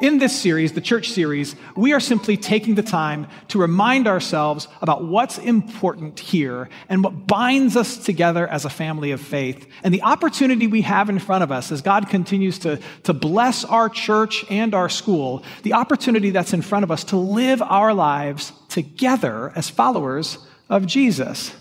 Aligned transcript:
In 0.00 0.18
this 0.18 0.38
series, 0.38 0.72
the 0.72 0.80
church 0.80 1.10
series, 1.10 1.56
we 1.74 1.92
are 1.92 2.00
simply 2.00 2.36
taking 2.36 2.74
the 2.74 2.82
time 2.82 3.28
to 3.48 3.58
remind 3.58 4.06
ourselves 4.06 4.68
about 4.82 5.04
what's 5.04 5.38
important 5.38 6.20
here 6.20 6.68
and 6.88 7.02
what 7.02 7.26
binds 7.26 7.76
us 7.76 7.96
together 7.96 8.46
as 8.46 8.64
a 8.64 8.70
family 8.70 9.12
of 9.12 9.20
faith 9.20 9.66
and 9.82 9.94
the 9.94 10.02
opportunity 10.02 10.66
we 10.66 10.82
have 10.82 11.08
in 11.08 11.18
front 11.18 11.44
of 11.44 11.50
us 11.50 11.72
as 11.72 11.80
God 11.80 12.08
continues 12.08 12.58
to, 12.60 12.78
to 13.04 13.14
bless 13.14 13.64
our 13.64 13.88
church 13.88 14.44
and 14.50 14.74
our 14.74 14.88
school, 14.88 15.42
the 15.62 15.72
opportunity 15.72 16.30
that's 16.30 16.52
in 16.52 16.62
front 16.62 16.82
of 16.82 16.90
us 16.90 17.04
to 17.04 17.16
live 17.16 17.62
our 17.62 17.94
lives 17.94 18.52
together 18.68 19.52
as 19.54 19.70
followers 19.70 20.38
of 20.68 20.86
Jesus. 20.86 21.54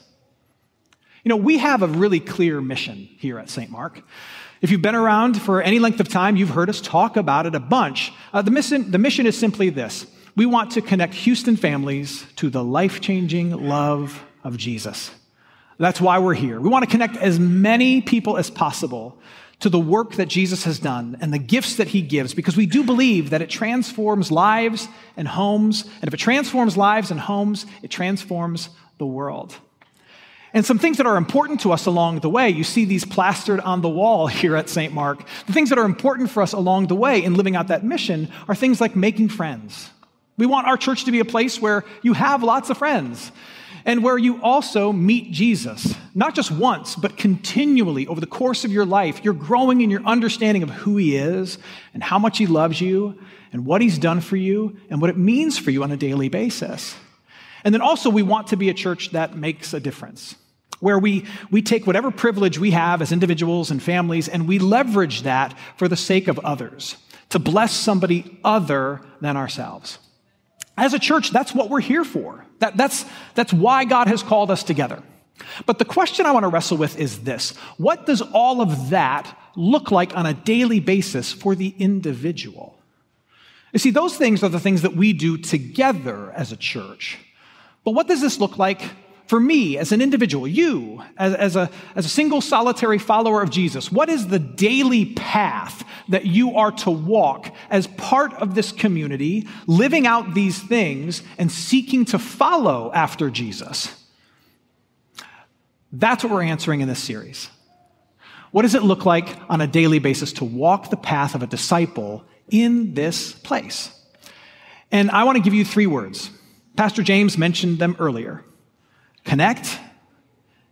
You 1.24 1.30
know, 1.30 1.38
we 1.38 1.58
have 1.60 1.82
a 1.82 1.88
really 1.88 2.20
clear 2.20 2.62
mission 2.62 3.10
here 3.18 3.40
at 3.40 3.50
St. 3.50 3.72
Mark. 3.72 4.02
If 4.66 4.72
you've 4.72 4.82
been 4.82 4.96
around 4.96 5.40
for 5.40 5.62
any 5.62 5.78
length 5.78 6.00
of 6.00 6.10
time, 6.10 6.38
you've 6.38 6.50
heard 6.50 6.72
us 6.72 6.82
talk 6.82 7.18
about 7.18 7.46
it 7.46 7.54
a 7.54 7.60
bunch. 7.60 8.12
Uh, 8.34 8.42
the, 8.42 8.50
mission, 8.50 8.90
the 8.90 8.98
mission 8.98 9.28
is 9.28 9.38
simply 9.38 9.70
this 9.70 10.08
we 10.36 10.48
want 10.48 10.72
to 10.72 10.82
connect 10.82 11.14
Houston 11.14 11.56
families 11.56 12.26
to 12.38 12.50
the 12.50 12.64
life 12.64 13.00
changing 13.00 13.52
love 13.52 14.24
of 14.44 14.58
Jesus. 14.58 15.12
That's 15.78 16.02
why 16.02 16.18
we're 16.18 16.34
here. 16.34 16.60
We 16.60 16.68
want 16.68 16.84
to 16.84 16.90
connect 16.90 17.16
as 17.18 17.40
many 17.40 18.02
people 18.02 18.38
as 18.38 18.50
possible 18.50 19.20
to 19.60 19.70
the 19.70 19.78
work 19.78 20.14
that 20.14 20.30
Jesus 20.30 20.64
has 20.64 20.80
done 20.80 21.16
and 21.22 21.32
the 21.32 21.38
gifts 21.38 21.76
that 21.76 21.90
he 21.90 22.02
gives 22.02 22.34
because 22.34 22.58
we 22.58 22.66
do 22.66 22.84
believe 22.84 23.30
that 23.30 23.44
it 23.44 23.52
transforms 23.52 24.32
lives 24.32 24.88
and 25.16 25.28
homes. 25.28 25.84
And 26.02 26.08
if 26.08 26.14
it 26.16 26.20
transforms 26.20 26.76
lives 26.76 27.12
and 27.12 27.20
homes, 27.20 27.68
it 27.84 27.92
transforms 27.92 28.70
the 28.98 29.06
world. 29.06 29.56
And 30.54 30.66
some 30.66 30.80
things 30.80 30.98
that 30.98 31.06
are 31.06 31.18
important 31.18 31.62
to 31.62 31.72
us 31.72 31.86
along 31.86 32.20
the 32.20 32.30
way, 32.30 32.50
you 32.50 32.64
see 32.64 32.86
these 32.86 33.04
plastered 33.04 33.60
on 33.60 33.82
the 33.82 33.90
wall 33.90 34.28
here 34.42 34.56
at 34.56 34.70
St. 34.70 34.94
Mark. 34.94 35.26
The 35.48 35.54
things 35.54 35.70
that 35.70 35.78
are 35.78 35.86
important 35.86 36.30
for 36.30 36.42
us 36.42 36.54
along 36.54 36.88
the 36.88 36.96
way 36.96 37.24
in 37.24 37.36
living 37.36 37.56
out 37.56 37.68
that 37.68 37.84
mission 37.84 38.32
are 38.48 38.56
things 38.56 38.80
like 38.80 38.96
making 38.96 39.30
friends. 39.30 39.90
We 40.38 40.46
want 40.46 40.68
our 40.68 40.78
church 40.78 41.06
to 41.06 41.12
be 41.12 41.20
a 41.20 41.26
place 41.26 41.62
where 41.62 41.86
you 42.02 42.14
have 42.14 42.44
lots 42.44 42.70
of 42.70 42.78
friends 42.78 43.32
and 43.86 44.04
where 44.04 44.18
you 44.18 44.42
also 44.42 44.92
meet 44.92 45.32
Jesus, 45.32 45.96
not 46.16 46.34
just 46.36 46.52
once, 46.52 46.96
but 46.96 47.18
continually 47.18 48.08
over 48.08 48.20
the 48.20 48.28
course 48.28 48.66
of 48.66 48.72
your 48.72 48.86
life. 48.86 49.24
You're 49.24 49.36
growing 49.36 49.82
in 49.82 49.92
your 49.92 50.04
understanding 50.04 50.64
of 50.64 50.72
who 50.72 50.98
He 50.98 51.16
is 51.16 51.60
and 51.94 52.04
how 52.04 52.18
much 52.18 52.40
He 52.40 52.48
loves 52.48 52.82
you 52.82 53.18
and 53.54 53.66
what 53.66 53.82
He's 53.82 54.00
done 54.00 54.22
for 54.22 54.36
you 54.36 54.76
and 54.90 55.00
what 55.00 55.12
it 55.12 55.18
means 55.18 55.58
for 55.58 55.72
you 55.72 55.84
on 55.84 55.92
a 55.92 55.98
daily 55.98 56.30
basis. 56.30 56.96
And 57.66 57.74
then 57.74 57.82
also, 57.82 58.10
we 58.10 58.24
want 58.24 58.48
to 58.48 58.56
be 58.56 58.70
a 58.70 58.74
church 58.74 59.10
that 59.10 59.36
makes 59.36 59.74
a 59.74 59.80
difference 59.82 60.36
where 60.80 61.00
we, 61.00 61.26
we 61.50 61.62
take 61.62 61.88
whatever 61.88 62.12
privilege 62.12 62.60
we 62.60 62.72
have 62.72 63.02
as 63.02 63.12
individuals 63.12 63.72
and 63.72 63.82
families 63.82 64.28
and 64.28 64.48
we 64.48 64.60
leverage 64.60 65.24
that 65.24 65.58
for 65.78 65.88
the 65.88 65.96
sake 65.96 66.28
of 66.28 66.38
others, 66.40 66.98
to 67.30 67.40
bless 67.40 67.74
somebody 67.74 68.40
other 68.44 69.02
than 69.20 69.36
ourselves. 69.36 69.98
As 70.78 70.94
a 70.94 71.00
church, 71.00 71.32
that's 71.32 71.56
what 71.56 71.70
we're 71.70 71.80
here 71.80 72.04
for. 72.04 72.46
That, 72.60 72.78
that's, 72.78 73.06
that's 73.34 73.52
why 73.52 73.86
God 73.86 74.08
has 74.08 74.22
called 74.22 74.52
us 74.52 74.64
together. 74.64 75.02
But 75.66 75.80
the 75.80 75.86
question 75.86 76.26
I 76.26 76.32
want 76.32 76.44
to 76.44 76.50
wrestle 76.50 76.78
with 76.78 77.00
is 77.00 77.24
this 77.24 77.56
What 77.78 78.06
does 78.06 78.22
all 78.22 78.62
of 78.62 78.92
that 78.92 79.38
look 79.56 79.90
like 79.90 80.16
on 80.16 80.26
a 80.26 80.34
daily 80.34 80.80
basis 80.80 81.32
for 81.32 81.56
the 81.56 81.74
individual? 81.80 82.78
You 83.74 83.80
see, 83.80 83.90
those 83.90 84.16
things 84.18 84.44
are 84.44 84.50
the 84.50 84.60
things 84.60 84.84
that 84.84 84.96
we 84.96 85.14
do 85.14 85.38
together 85.38 86.32
as 86.32 86.52
a 86.52 86.58
church. 86.58 87.18
But 87.86 87.92
what 87.92 88.08
does 88.08 88.20
this 88.20 88.40
look 88.40 88.58
like 88.58 88.82
for 89.28 89.40
me 89.40 89.78
as 89.78 89.92
an 89.92 90.02
individual, 90.02 90.48
you 90.48 91.02
as, 91.18 91.34
as, 91.34 91.56
a, 91.56 91.70
as 91.96 92.06
a 92.06 92.10
single 92.10 92.42
solitary 92.42 93.00
follower 93.00 93.42
of 93.42 93.50
Jesus, 93.50 93.92
what 93.92 94.10
is 94.10 94.28
the 94.28 94.40
daily 94.40 95.06
path 95.14 95.84
that 96.10 96.26
you 96.26 96.56
are 96.56 96.72
to 96.72 96.92
walk 96.92 97.54
as 97.70 97.88
part 97.88 98.34
of 98.34 98.54
this 98.54 98.72
community, 98.72 99.48
living 99.66 100.06
out 100.06 100.34
these 100.34 100.62
things 100.62 101.24
and 101.38 101.52
seeking 101.52 102.06
to 102.06 102.20
follow 102.20 102.92
after 102.94 103.30
Jesus? 103.30 104.04
That's 105.92 106.24
what 106.24 106.34
we're 106.34 106.44
answering 106.44 106.82
in 106.82 106.88
this 106.88 107.02
series. 107.02 107.50
What 108.52 108.62
does 108.62 108.76
it 108.76 108.84
look 108.84 109.06
like 109.06 109.28
on 109.50 109.60
a 109.60 109.68
daily 109.68 110.00
basis 110.00 110.34
to 110.34 110.46
walk 110.46 110.90
the 110.90 110.98
path 110.98 111.36
of 111.36 111.44
a 111.44 111.48
disciple 111.48 112.24
in 112.50 112.94
this 112.94 113.32
place? 113.34 113.92
And 114.92 115.10
I 115.10 115.24
want 115.24 115.38
to 115.38 115.44
give 115.44 115.54
you 115.54 115.66
three 115.66 115.88
words. 115.88 116.30
Pastor 116.76 117.04
James 117.04 117.38
mentioned 117.38 117.80
them 117.80 117.96
earlier 118.00 118.44
connect, 119.24 119.80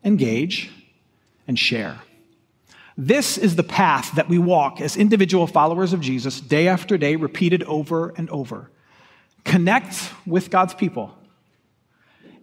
engage, 0.04 0.70
and 1.48 1.58
share. 1.58 2.00
This 2.96 3.38
is 3.38 3.56
the 3.56 3.64
path 3.64 4.14
that 4.16 4.30
we 4.30 4.38
walk 4.38 4.80
as 4.80 4.96
individual 4.96 5.48
followers 5.48 5.94
of 5.94 6.02
Jesus 6.02 6.40
day 6.40 6.68
after 6.68 6.98
day, 6.98 7.16
repeated 7.16 7.64
over 7.64 8.14
and 8.16 8.30
over. 8.30 8.70
Connect 9.44 10.12
with 10.26 10.52
God's 10.52 10.74
people, 10.74 11.12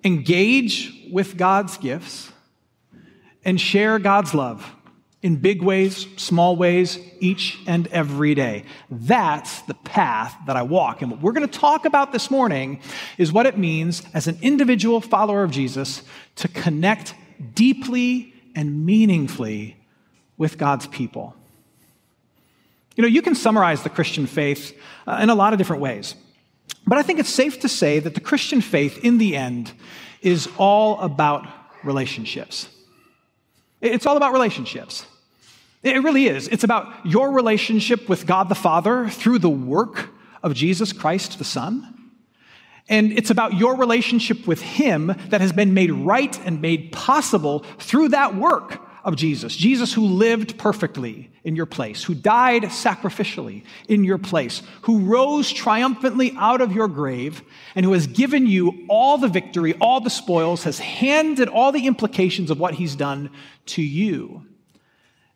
engage 0.03 1.09
with 1.13 1.37
God's 1.37 1.79
gifts, 1.79 2.33
and 3.45 3.61
share 3.61 3.99
God's 3.99 4.35
love 4.35 4.75
in 5.23 5.37
big 5.37 5.63
ways, 5.63 6.07
small 6.17 6.57
ways, 6.57 6.99
each 7.19 7.59
and 7.67 7.87
every 7.89 8.35
day. 8.35 8.65
That's 8.91 9.61
the 9.63 9.75
path 9.75 10.35
that 10.47 10.57
I 10.57 10.63
walk. 10.63 11.03
And 11.03 11.11
what 11.11 11.21
we're 11.21 11.33
going 11.33 11.47
to 11.47 11.59
talk 11.59 11.85
about 11.85 12.13
this 12.13 12.31
morning 12.31 12.81
is 13.19 13.31
what 13.31 13.45
it 13.45 13.59
means 13.59 14.03
as 14.15 14.29
an 14.29 14.39
individual 14.41 15.01
follower 15.01 15.43
of 15.43 15.51
Jesus 15.51 16.03
to 16.37 16.49
connect 16.49 17.15
deeply 17.55 18.33
and 18.55 18.87
meaningfully 18.87 19.77
with 20.39 20.57
God's 20.57 20.87
people. 20.87 21.35
You 22.97 23.03
know, 23.03 23.09
you 23.09 23.23
can 23.23 23.35
summarize 23.35 23.83
the 23.83 23.91
Christian 23.91 24.27
faith 24.27 24.77
uh, 25.07 25.21
in 25.23 25.29
a 25.29 25.35
lot 25.35 25.53
of 25.53 25.59
different 25.59 25.83
ways. 25.83 26.15
But 26.87 26.99
I 26.99 27.03
think 27.03 27.19
it's 27.19 27.29
safe 27.29 27.61
to 27.61 27.69
say 27.69 27.99
that 27.99 28.15
the 28.15 28.21
Christian 28.21 28.63
faith, 28.63 29.05
in 29.05 29.19
the 29.19 29.37
end, 29.37 29.73
is 30.23 30.49
all 30.57 30.99
about 31.01 31.47
relationships. 31.85 32.69
It's 33.81 34.07
all 34.07 34.17
about 34.17 34.33
relationships. 34.33 35.07
It 35.83 36.03
really 36.03 36.27
is. 36.27 36.49
It's 36.49 36.65
about 36.65 37.07
your 37.07 37.33
relationship 37.33 38.09
with 38.09 38.27
God 38.27 38.49
the 38.49 38.55
Father 38.55 39.09
through 39.09 39.39
the 39.39 39.49
work 39.49 40.11
of 40.43 40.55
Jesus 40.55 40.93
Christ 40.93 41.39
the 41.39 41.45
Son. 41.45 41.97
And 42.89 43.13
it's 43.13 43.31
about 43.31 43.55
your 43.55 43.77
relationship 43.77 44.47
with 44.47 44.61
Him 44.61 45.15
that 45.29 45.41
has 45.41 45.53
been 45.53 45.75
made 45.75 45.93
right 45.93 46.39
and 46.45 46.61
made 46.61 46.93
possible 46.93 47.61
through 47.79 48.09
that 48.09 48.35
work 48.35 48.81
of 49.05 49.17
Jesus. 49.17 49.57
Jesus 49.57 49.95
who 49.95 50.05
lived 50.05 50.59
perfectly 50.59 51.31
in 51.45 51.57
your 51.57 51.67
place, 51.67 52.05
who 52.05 52.15
died 52.15 52.65
sacrificially 52.65 53.65
in 53.89 54.05
your 54.05 54.19
place, 54.19 54.63
who 54.83 54.99
rose 54.99 55.51
triumphantly 55.51 56.35
out 56.37 56.61
of 56.61 56.73
your 56.73 56.89
grave, 56.89 57.43
and 57.75 57.87
who 57.87 57.93
has 57.93 58.07
given 58.07 58.47
you 58.47 58.85
all 58.89 59.17
the 59.17 59.29
victory, 59.29 59.75
all 59.81 60.01
the 60.01 60.11
spoils, 60.11 60.65
has 60.65 60.79
handed 60.79 61.49
all 61.49 61.73
the 61.73 61.87
implications 61.87 62.51
of 62.51 62.61
what 62.61 62.75
He's 62.75 62.97
done 62.97 63.31
to 63.67 63.83
you. 63.83 64.45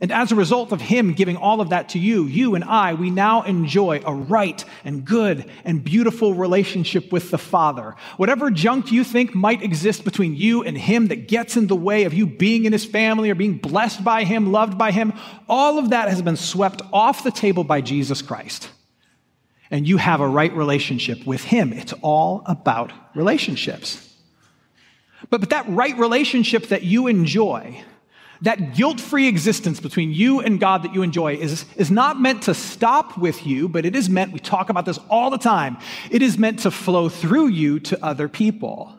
And 0.05 0.13
as 0.13 0.33
a 0.33 0.37
result 0.37 0.71
of 0.71 0.83
him 0.83 1.15
giving 1.15 1.39
all 1.39 1.63
of 1.63 1.71
that 1.71 1.89
to 1.89 1.99
you, 1.99 2.27
you 2.27 2.55
and 2.57 2.63
I, 2.63 2.93
we 2.93 3.09
now 3.09 3.41
enjoy 3.41 4.03
a 4.05 4.13
right 4.15 4.63
and 4.85 5.03
good 5.03 5.51
and 5.65 5.83
beautiful 5.83 6.35
relationship 6.35 7.11
with 7.11 7.31
the 7.31 7.39
Father. 7.39 7.97
Whatever 8.19 8.51
junk 8.51 8.93
you 8.93 9.03
think 9.03 9.35
might 9.35 9.63
exist 9.63 10.05
between 10.05 10.37
you 10.37 10.63
and 10.63 10.77
him 10.77 11.07
that 11.07 11.27
gets 11.27 11.57
in 11.57 11.69
the 11.69 11.75
way 11.75 12.05
of 12.05 12.13
you 12.13 12.27
being 12.27 12.67
in 12.67 12.73
his 12.75 12.85
family 12.85 13.31
or 13.31 13.35
being 13.35 13.57
blessed 13.57 14.05
by 14.05 14.25
him, 14.25 14.53
loved 14.53 14.77
by 14.77 14.91
him, 14.91 15.15
all 15.49 15.79
of 15.79 15.89
that 15.89 16.11
has 16.11 16.21
been 16.21 16.37
swept 16.37 16.83
off 16.93 17.25
the 17.25 17.31
table 17.31 17.65
by 17.65 17.81
Jesus 17.81 18.21
Christ. 18.21 18.69
And 19.71 19.89
you 19.89 19.97
have 19.97 20.21
a 20.21 20.29
right 20.29 20.53
relationship 20.53 21.25
with 21.25 21.45
him. 21.45 21.73
It's 21.73 21.95
all 22.03 22.43
about 22.45 22.93
relationships. 23.15 24.15
But, 25.31 25.41
but 25.41 25.49
that 25.49 25.67
right 25.67 25.97
relationship 25.97 26.67
that 26.67 26.83
you 26.83 27.07
enjoy, 27.07 27.83
that 28.45 28.75
guilt 28.75 29.01
free 29.01 29.27
existence 29.27 29.81
between 29.81 30.13
you 30.13 30.41
and 30.41 30.61
God 30.61 30.83
that 30.83 30.95
you 30.95 31.03
enjoy 31.03 31.35
is, 31.35 31.65
is 31.77 31.91
not 31.91 32.21
meant 32.21 32.43
to 32.43 32.55
stop 32.55 33.17
with 33.17 33.47
you, 33.47 33.69
but 33.69 33.87
it 33.87 33.97
is 33.97 34.11
meant, 34.11 34.33
we 34.33 34.39
talk 34.39 34.69
about 34.69 34.85
this 34.85 34.99
all 35.09 35.31
the 35.31 35.39
time, 35.39 35.79
it 36.11 36.21
is 36.21 36.37
meant 36.37 36.61
to 36.61 36.71
flow 36.71 37.09
through 37.09 37.49
you 37.49 37.81
to 37.81 38.05
other 38.05 38.29
people. 38.29 38.97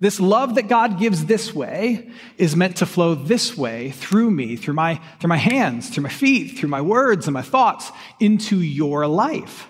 This 0.00 0.18
love 0.18 0.56
that 0.56 0.68
God 0.68 0.98
gives 0.98 1.24
this 1.24 1.54
way 1.54 2.10
is 2.36 2.56
meant 2.56 2.76
to 2.76 2.86
flow 2.86 3.14
this 3.14 3.56
way 3.56 3.90
through 3.90 4.30
me, 4.30 4.56
through 4.56 4.74
my, 4.74 5.00
through 5.20 5.28
my 5.28 5.36
hands, 5.36 5.88
through 5.88 6.04
my 6.04 6.08
feet, 6.08 6.58
through 6.58 6.68
my 6.68 6.80
words 6.80 7.26
and 7.26 7.34
my 7.34 7.42
thoughts 7.42 7.90
into 8.18 8.60
your 8.60 9.06
life. 9.06 9.68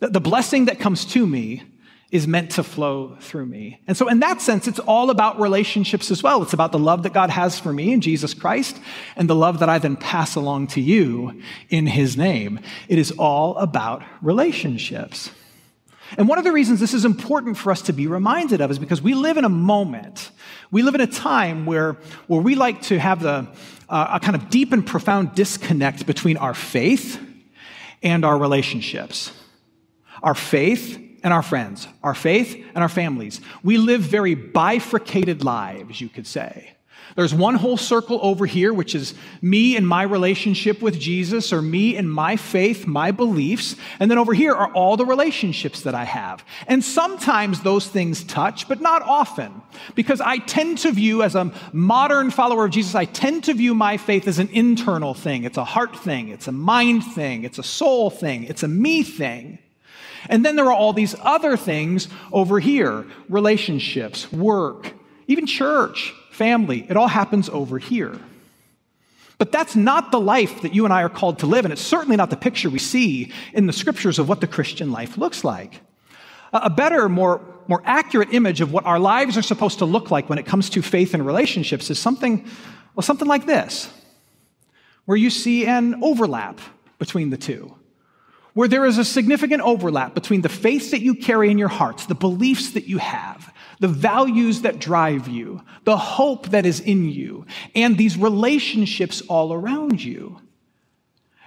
The, 0.00 0.08
the 0.08 0.20
blessing 0.20 0.64
that 0.66 0.80
comes 0.80 1.04
to 1.06 1.26
me 1.26 1.62
is 2.14 2.28
meant 2.28 2.52
to 2.52 2.62
flow 2.62 3.16
through 3.20 3.44
me. 3.44 3.80
And 3.88 3.96
so, 3.96 4.06
in 4.06 4.20
that 4.20 4.40
sense, 4.40 4.68
it's 4.68 4.78
all 4.78 5.10
about 5.10 5.40
relationships 5.40 6.12
as 6.12 6.22
well. 6.22 6.44
It's 6.44 6.52
about 6.52 6.70
the 6.70 6.78
love 6.78 7.02
that 7.02 7.12
God 7.12 7.28
has 7.28 7.58
for 7.58 7.72
me 7.72 7.92
in 7.92 8.00
Jesus 8.00 8.34
Christ 8.34 8.80
and 9.16 9.28
the 9.28 9.34
love 9.34 9.58
that 9.58 9.68
I 9.68 9.80
then 9.80 9.96
pass 9.96 10.36
along 10.36 10.68
to 10.68 10.80
you 10.80 11.42
in 11.70 11.88
His 11.88 12.16
name. 12.16 12.60
It 12.88 13.00
is 13.00 13.10
all 13.18 13.56
about 13.56 14.04
relationships. 14.22 15.30
And 16.16 16.28
one 16.28 16.38
of 16.38 16.44
the 16.44 16.52
reasons 16.52 16.78
this 16.78 16.94
is 16.94 17.04
important 17.04 17.56
for 17.56 17.72
us 17.72 17.82
to 17.82 17.92
be 17.92 18.06
reminded 18.06 18.60
of 18.60 18.70
is 18.70 18.78
because 18.78 19.02
we 19.02 19.14
live 19.14 19.36
in 19.36 19.44
a 19.44 19.48
moment, 19.48 20.30
we 20.70 20.82
live 20.82 20.94
in 20.94 21.00
a 21.00 21.08
time 21.08 21.66
where, 21.66 21.94
where 22.28 22.40
we 22.40 22.54
like 22.54 22.80
to 22.82 22.98
have 23.00 23.22
the, 23.22 23.48
uh, 23.88 24.06
a 24.12 24.20
kind 24.20 24.36
of 24.36 24.50
deep 24.50 24.72
and 24.72 24.86
profound 24.86 25.34
disconnect 25.34 26.06
between 26.06 26.36
our 26.36 26.54
faith 26.54 27.20
and 28.04 28.24
our 28.24 28.38
relationships. 28.38 29.32
Our 30.22 30.36
faith 30.36 31.00
and 31.24 31.32
our 31.32 31.42
friends, 31.42 31.88
our 32.04 32.14
faith 32.14 32.54
and 32.74 32.82
our 32.82 32.88
families. 32.88 33.40
We 33.64 33.78
live 33.78 34.02
very 34.02 34.36
bifurcated 34.36 35.42
lives, 35.42 36.00
you 36.00 36.08
could 36.08 36.26
say. 36.26 36.70
There's 37.16 37.34
one 37.34 37.54
whole 37.54 37.76
circle 37.76 38.18
over 38.22 38.44
here, 38.44 38.74
which 38.74 38.94
is 38.94 39.14
me 39.40 39.76
and 39.76 39.86
my 39.86 40.02
relationship 40.02 40.82
with 40.82 40.98
Jesus, 40.98 41.52
or 41.52 41.62
me 41.62 41.96
and 41.96 42.10
my 42.10 42.36
faith, 42.36 42.86
my 42.86 43.10
beliefs. 43.12 43.76
And 44.00 44.10
then 44.10 44.18
over 44.18 44.34
here 44.34 44.52
are 44.52 44.72
all 44.72 44.96
the 44.96 45.06
relationships 45.06 45.82
that 45.82 45.94
I 45.94 46.04
have. 46.04 46.44
And 46.66 46.82
sometimes 46.82 47.60
those 47.60 47.86
things 47.86 48.24
touch, 48.24 48.68
but 48.68 48.80
not 48.80 49.02
often. 49.02 49.62
Because 49.94 50.20
I 50.20 50.38
tend 50.38 50.78
to 50.78 50.90
view, 50.90 51.22
as 51.22 51.36
a 51.36 51.52
modern 51.72 52.30
follower 52.30 52.64
of 52.64 52.72
Jesus, 52.72 52.94
I 52.94 53.04
tend 53.04 53.44
to 53.44 53.54
view 53.54 53.74
my 53.74 53.96
faith 53.96 54.26
as 54.26 54.38
an 54.40 54.48
internal 54.48 55.14
thing. 55.14 55.44
It's 55.44 55.58
a 55.58 55.64
heart 55.64 55.96
thing, 55.96 56.28
it's 56.28 56.48
a 56.48 56.52
mind 56.52 57.04
thing, 57.04 57.44
it's 57.44 57.58
a 57.58 57.62
soul 57.62 58.10
thing, 58.10 58.44
it's 58.44 58.62
a 58.62 58.68
me 58.68 59.02
thing. 59.04 59.58
And 60.28 60.44
then 60.44 60.56
there 60.56 60.66
are 60.66 60.72
all 60.72 60.92
these 60.92 61.14
other 61.20 61.56
things 61.56 62.08
over 62.32 62.60
here 62.60 63.06
relationships, 63.28 64.30
work, 64.32 64.92
even 65.26 65.46
church, 65.46 66.14
family. 66.30 66.86
It 66.88 66.96
all 66.96 67.08
happens 67.08 67.48
over 67.48 67.78
here. 67.78 68.18
But 69.38 69.52
that's 69.52 69.74
not 69.74 70.10
the 70.10 70.20
life 70.20 70.62
that 70.62 70.74
you 70.74 70.84
and 70.84 70.94
I 70.94 71.02
are 71.02 71.08
called 71.08 71.40
to 71.40 71.46
live, 71.46 71.64
and 71.64 71.72
it's 71.72 71.82
certainly 71.82 72.16
not 72.16 72.30
the 72.30 72.36
picture 72.36 72.70
we 72.70 72.78
see 72.78 73.32
in 73.52 73.66
the 73.66 73.72
scriptures 73.72 74.18
of 74.18 74.28
what 74.28 74.40
the 74.40 74.46
Christian 74.46 74.92
life 74.92 75.18
looks 75.18 75.42
like. 75.42 75.80
A 76.52 76.70
better, 76.70 77.08
more, 77.08 77.40
more 77.66 77.82
accurate 77.84 78.32
image 78.32 78.60
of 78.60 78.72
what 78.72 78.86
our 78.86 79.00
lives 79.00 79.36
are 79.36 79.42
supposed 79.42 79.80
to 79.80 79.84
look 79.84 80.10
like 80.10 80.28
when 80.28 80.38
it 80.38 80.46
comes 80.46 80.70
to 80.70 80.82
faith 80.82 81.14
and 81.14 81.26
relationships 81.26 81.90
is 81.90 81.98
something, 81.98 82.46
well, 82.94 83.02
something 83.02 83.26
like 83.26 83.44
this, 83.44 83.92
where 85.04 85.16
you 85.16 85.30
see 85.30 85.66
an 85.66 86.02
overlap 86.02 86.60
between 86.98 87.30
the 87.30 87.36
two 87.36 87.74
where 88.54 88.68
there 88.68 88.84
is 88.84 88.98
a 88.98 89.04
significant 89.04 89.62
overlap 89.62 90.14
between 90.14 90.40
the 90.40 90.48
faith 90.48 90.92
that 90.92 91.02
you 91.02 91.14
carry 91.14 91.50
in 91.50 91.58
your 91.58 91.68
hearts, 91.68 92.06
the 92.06 92.14
beliefs 92.14 92.70
that 92.72 92.84
you 92.84 92.98
have, 92.98 93.52
the 93.80 93.88
values 93.88 94.62
that 94.62 94.78
drive 94.78 95.28
you, 95.28 95.60
the 95.82 95.96
hope 95.96 96.48
that 96.50 96.64
is 96.64 96.80
in 96.80 97.08
you, 97.08 97.44
and 97.74 97.98
these 97.98 98.16
relationships 98.16 99.20
all 99.28 99.52
around 99.52 100.02
you. 100.02 100.40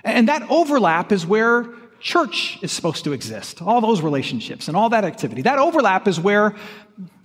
And 0.03 0.27
that 0.27 0.43
overlap 0.49 1.11
is 1.11 1.25
where 1.25 1.65
church 1.99 2.59
is 2.61 2.71
supposed 2.71 3.05
to 3.05 3.13
exist, 3.13 3.61
all 3.61 3.81
those 3.81 4.01
relationships 4.01 4.67
and 4.67 4.77
all 4.77 4.89
that 4.89 5.03
activity. 5.03 5.41
That 5.41 5.59
overlap 5.59 6.07
is 6.07 6.19
where, 6.19 6.55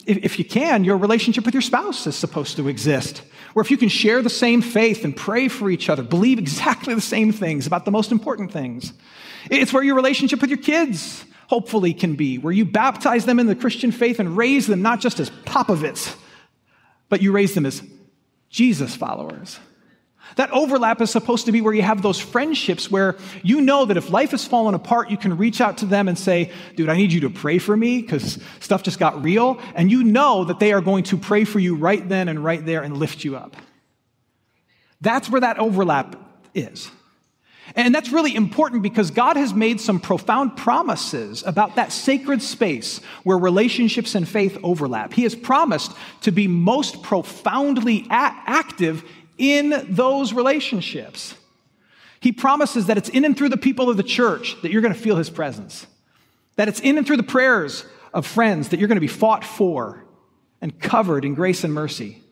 if 0.06 0.38
you 0.38 0.44
can, 0.44 0.84
your 0.84 0.96
relationship 0.96 1.44
with 1.44 1.54
your 1.54 1.60
spouse 1.60 2.06
is 2.06 2.16
supposed 2.16 2.56
to 2.56 2.68
exist. 2.68 3.22
Where 3.52 3.62
if 3.62 3.70
you 3.70 3.76
can 3.76 3.88
share 3.88 4.22
the 4.22 4.30
same 4.30 4.62
faith 4.62 5.04
and 5.04 5.14
pray 5.14 5.48
for 5.48 5.70
each 5.70 5.88
other, 5.88 6.02
believe 6.02 6.38
exactly 6.38 6.94
the 6.94 7.00
same 7.00 7.32
things 7.32 7.66
about 7.66 7.84
the 7.84 7.90
most 7.90 8.12
important 8.12 8.52
things. 8.52 8.92
It's 9.50 9.72
where 9.72 9.82
your 9.82 9.94
relationship 9.94 10.40
with 10.40 10.50
your 10.50 10.58
kids 10.58 11.24
hopefully 11.48 11.92
can 11.92 12.14
be, 12.14 12.38
where 12.38 12.52
you 12.52 12.64
baptize 12.64 13.26
them 13.26 13.38
in 13.38 13.46
the 13.46 13.54
Christian 13.54 13.92
faith 13.92 14.18
and 14.18 14.36
raise 14.36 14.66
them 14.66 14.82
not 14.82 15.00
just 15.00 15.20
as 15.20 15.30
Popovits, 15.44 16.16
but 17.08 17.20
you 17.20 17.32
raise 17.32 17.54
them 17.54 17.66
as 17.66 17.82
Jesus 18.48 18.96
followers. 18.96 19.58
That 20.36 20.50
overlap 20.50 21.00
is 21.00 21.10
supposed 21.10 21.46
to 21.46 21.52
be 21.52 21.60
where 21.60 21.74
you 21.74 21.82
have 21.82 22.00
those 22.00 22.18
friendships 22.18 22.90
where 22.90 23.16
you 23.42 23.60
know 23.60 23.84
that 23.84 23.96
if 23.96 24.10
life 24.10 24.30
has 24.30 24.46
fallen 24.46 24.74
apart, 24.74 25.10
you 25.10 25.16
can 25.16 25.36
reach 25.36 25.60
out 25.60 25.78
to 25.78 25.86
them 25.86 26.08
and 26.08 26.18
say, 26.18 26.50
Dude, 26.74 26.88
I 26.88 26.96
need 26.96 27.12
you 27.12 27.20
to 27.20 27.30
pray 27.30 27.58
for 27.58 27.76
me 27.76 28.00
because 28.00 28.38
stuff 28.60 28.82
just 28.82 28.98
got 28.98 29.22
real. 29.22 29.60
And 29.74 29.90
you 29.90 30.04
know 30.04 30.44
that 30.44 30.58
they 30.58 30.72
are 30.72 30.80
going 30.80 31.04
to 31.04 31.18
pray 31.18 31.44
for 31.44 31.58
you 31.58 31.74
right 31.74 32.06
then 32.08 32.28
and 32.28 32.42
right 32.42 32.64
there 32.64 32.82
and 32.82 32.96
lift 32.96 33.24
you 33.24 33.36
up. 33.36 33.56
That's 35.00 35.28
where 35.28 35.40
that 35.40 35.58
overlap 35.58 36.16
is. 36.54 36.90
And 37.74 37.94
that's 37.94 38.10
really 38.10 38.34
important 38.34 38.82
because 38.82 39.10
God 39.10 39.36
has 39.36 39.54
made 39.54 39.80
some 39.80 40.00
profound 40.00 40.56
promises 40.56 41.42
about 41.46 41.76
that 41.76 41.92
sacred 41.92 42.42
space 42.42 42.98
where 43.22 43.38
relationships 43.38 44.14
and 44.14 44.28
faith 44.28 44.58
overlap. 44.62 45.12
He 45.12 45.22
has 45.22 45.34
promised 45.34 45.92
to 46.22 46.32
be 46.32 46.48
most 46.48 47.02
profoundly 47.02 48.06
active 48.10 49.04
in 49.38 49.86
those 49.88 50.32
relationships. 50.32 51.34
He 52.20 52.32
promises 52.32 52.86
that 52.86 52.98
it's 52.98 53.08
in 53.08 53.24
and 53.24 53.36
through 53.36 53.48
the 53.48 53.56
people 53.56 53.88
of 53.88 53.96
the 53.96 54.02
church 54.02 54.60
that 54.62 54.70
you're 54.70 54.82
going 54.82 54.94
to 54.94 55.00
feel 55.00 55.16
his 55.16 55.30
presence, 55.30 55.86
that 56.56 56.68
it's 56.68 56.80
in 56.80 56.98
and 56.98 57.06
through 57.06 57.16
the 57.16 57.22
prayers 57.22 57.84
of 58.12 58.26
friends 58.26 58.68
that 58.68 58.78
you're 58.78 58.88
going 58.88 58.96
to 58.96 59.00
be 59.00 59.06
fought 59.06 59.44
for 59.44 60.04
and 60.60 60.78
covered 60.78 61.24
in 61.24 61.34
grace 61.34 61.64
and 61.64 61.72
mercy. 61.72 62.22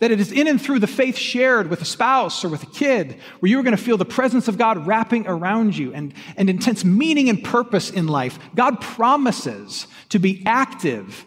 That 0.00 0.10
it 0.10 0.20
is 0.20 0.32
in 0.32 0.48
and 0.48 0.60
through 0.60 0.80
the 0.80 0.86
faith 0.86 1.16
shared 1.16 1.68
with 1.68 1.80
a 1.82 1.84
spouse 1.84 2.44
or 2.44 2.48
with 2.48 2.62
a 2.62 2.66
kid 2.66 3.20
where 3.38 3.50
you're 3.50 3.62
going 3.62 3.76
to 3.76 3.82
feel 3.82 3.96
the 3.96 4.04
presence 4.04 4.48
of 4.48 4.58
God 4.58 4.86
wrapping 4.86 5.26
around 5.26 5.76
you 5.76 5.94
and, 5.94 6.12
and 6.36 6.50
intense 6.50 6.84
meaning 6.84 7.28
and 7.28 7.44
purpose 7.44 7.90
in 7.90 8.08
life. 8.08 8.38
God 8.54 8.80
promises 8.80 9.86
to 10.08 10.18
be 10.18 10.42
active 10.46 11.26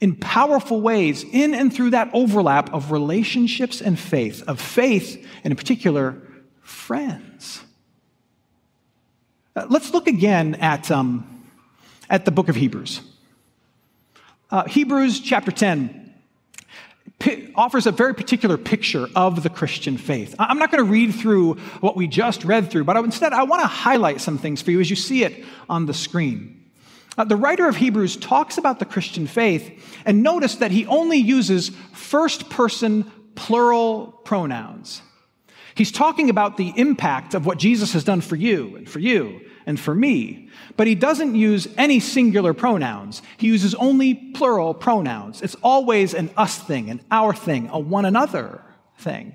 in 0.00 0.16
powerful 0.16 0.80
ways 0.80 1.24
in 1.24 1.54
and 1.54 1.72
through 1.72 1.90
that 1.90 2.10
overlap 2.12 2.72
of 2.72 2.90
relationships 2.90 3.80
and 3.80 3.98
faith, 3.98 4.42
of 4.48 4.60
faith, 4.60 5.16
and 5.44 5.52
in 5.52 5.56
particular, 5.56 6.20
friends. 6.60 7.62
Uh, 9.54 9.66
let's 9.68 9.92
look 9.92 10.06
again 10.08 10.54
at, 10.56 10.90
um, 10.90 11.44
at 12.08 12.24
the 12.24 12.30
book 12.30 12.48
of 12.48 12.56
Hebrews. 12.56 13.00
Uh, 14.50 14.64
Hebrews 14.64 15.20
chapter 15.20 15.50
10 15.50 16.01
offers 17.54 17.86
a 17.86 17.92
very 17.92 18.14
particular 18.14 18.56
picture 18.56 19.08
of 19.14 19.42
the 19.42 19.50
Christian 19.50 19.96
faith. 19.96 20.34
I'm 20.38 20.58
not 20.58 20.70
going 20.70 20.84
to 20.84 20.90
read 20.90 21.14
through 21.14 21.54
what 21.80 21.96
we 21.96 22.06
just 22.06 22.44
read 22.44 22.70
through, 22.70 22.84
but 22.84 22.96
instead 22.96 23.32
I 23.32 23.42
want 23.44 23.62
to 23.62 23.66
highlight 23.66 24.20
some 24.20 24.38
things 24.38 24.62
for 24.62 24.70
you 24.70 24.80
as 24.80 24.90
you 24.90 24.96
see 24.96 25.24
it 25.24 25.44
on 25.68 25.86
the 25.86 25.94
screen. 25.94 26.70
Uh, 27.16 27.24
the 27.24 27.36
writer 27.36 27.68
of 27.68 27.76
Hebrews 27.76 28.16
talks 28.16 28.56
about 28.56 28.78
the 28.78 28.84
Christian 28.84 29.26
faith, 29.26 30.00
and 30.06 30.22
notice 30.22 30.56
that 30.56 30.70
he 30.70 30.86
only 30.86 31.18
uses 31.18 31.70
first 31.92 32.48
person 32.48 33.10
plural 33.34 34.20
pronouns. 34.24 35.02
He's 35.74 35.92
talking 35.92 36.30
about 36.30 36.56
the 36.56 36.72
impact 36.76 37.34
of 37.34 37.46
what 37.46 37.58
Jesus 37.58 37.92
has 37.92 38.04
done 38.04 38.20
for 38.20 38.36
you 38.36 38.76
and 38.76 38.88
for 38.88 38.98
you 38.98 39.40
and 39.66 39.78
for 39.78 39.94
me. 39.94 40.48
But 40.76 40.86
he 40.86 40.94
doesn't 40.94 41.34
use 41.34 41.68
any 41.76 42.00
singular 42.00 42.54
pronouns. 42.54 43.22
He 43.36 43.48
uses 43.48 43.74
only 43.74 44.14
plural 44.14 44.74
pronouns. 44.74 45.42
It's 45.42 45.56
always 45.62 46.14
an 46.14 46.30
us 46.36 46.58
thing, 46.58 46.90
an 46.90 47.00
our 47.10 47.34
thing, 47.34 47.68
a 47.72 47.78
one 47.78 48.04
another 48.04 48.62
thing. 48.98 49.34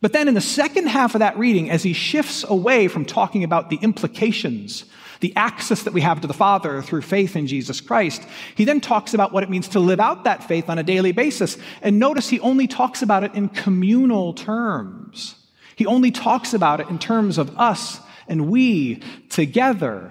But 0.00 0.12
then 0.12 0.28
in 0.28 0.34
the 0.34 0.40
second 0.40 0.86
half 0.86 1.14
of 1.14 1.18
that 1.18 1.38
reading, 1.38 1.70
as 1.70 1.82
he 1.82 1.92
shifts 1.92 2.44
away 2.48 2.88
from 2.88 3.04
talking 3.04 3.44
about 3.44 3.68
the 3.68 3.76
implications, 3.76 4.86
the 5.20 5.36
access 5.36 5.82
that 5.82 5.92
we 5.92 6.00
have 6.00 6.22
to 6.22 6.26
the 6.26 6.32
Father 6.32 6.80
through 6.80 7.02
faith 7.02 7.36
in 7.36 7.46
Jesus 7.46 7.82
Christ, 7.82 8.22
he 8.54 8.64
then 8.64 8.80
talks 8.80 9.12
about 9.12 9.32
what 9.32 9.42
it 9.42 9.50
means 9.50 9.68
to 9.68 9.80
live 9.80 10.00
out 10.00 10.24
that 10.24 10.44
faith 10.44 10.70
on 10.70 10.78
a 10.78 10.82
daily 10.82 11.12
basis. 11.12 11.58
And 11.82 11.98
notice 11.98 12.30
he 12.30 12.40
only 12.40 12.66
talks 12.66 13.02
about 13.02 13.24
it 13.24 13.34
in 13.34 13.50
communal 13.50 14.32
terms. 14.32 15.34
He 15.76 15.84
only 15.84 16.10
talks 16.10 16.54
about 16.54 16.80
it 16.80 16.88
in 16.88 16.98
terms 16.98 17.36
of 17.36 17.58
us 17.58 18.00
and 18.30 18.48
we 18.48 19.02
together. 19.28 20.10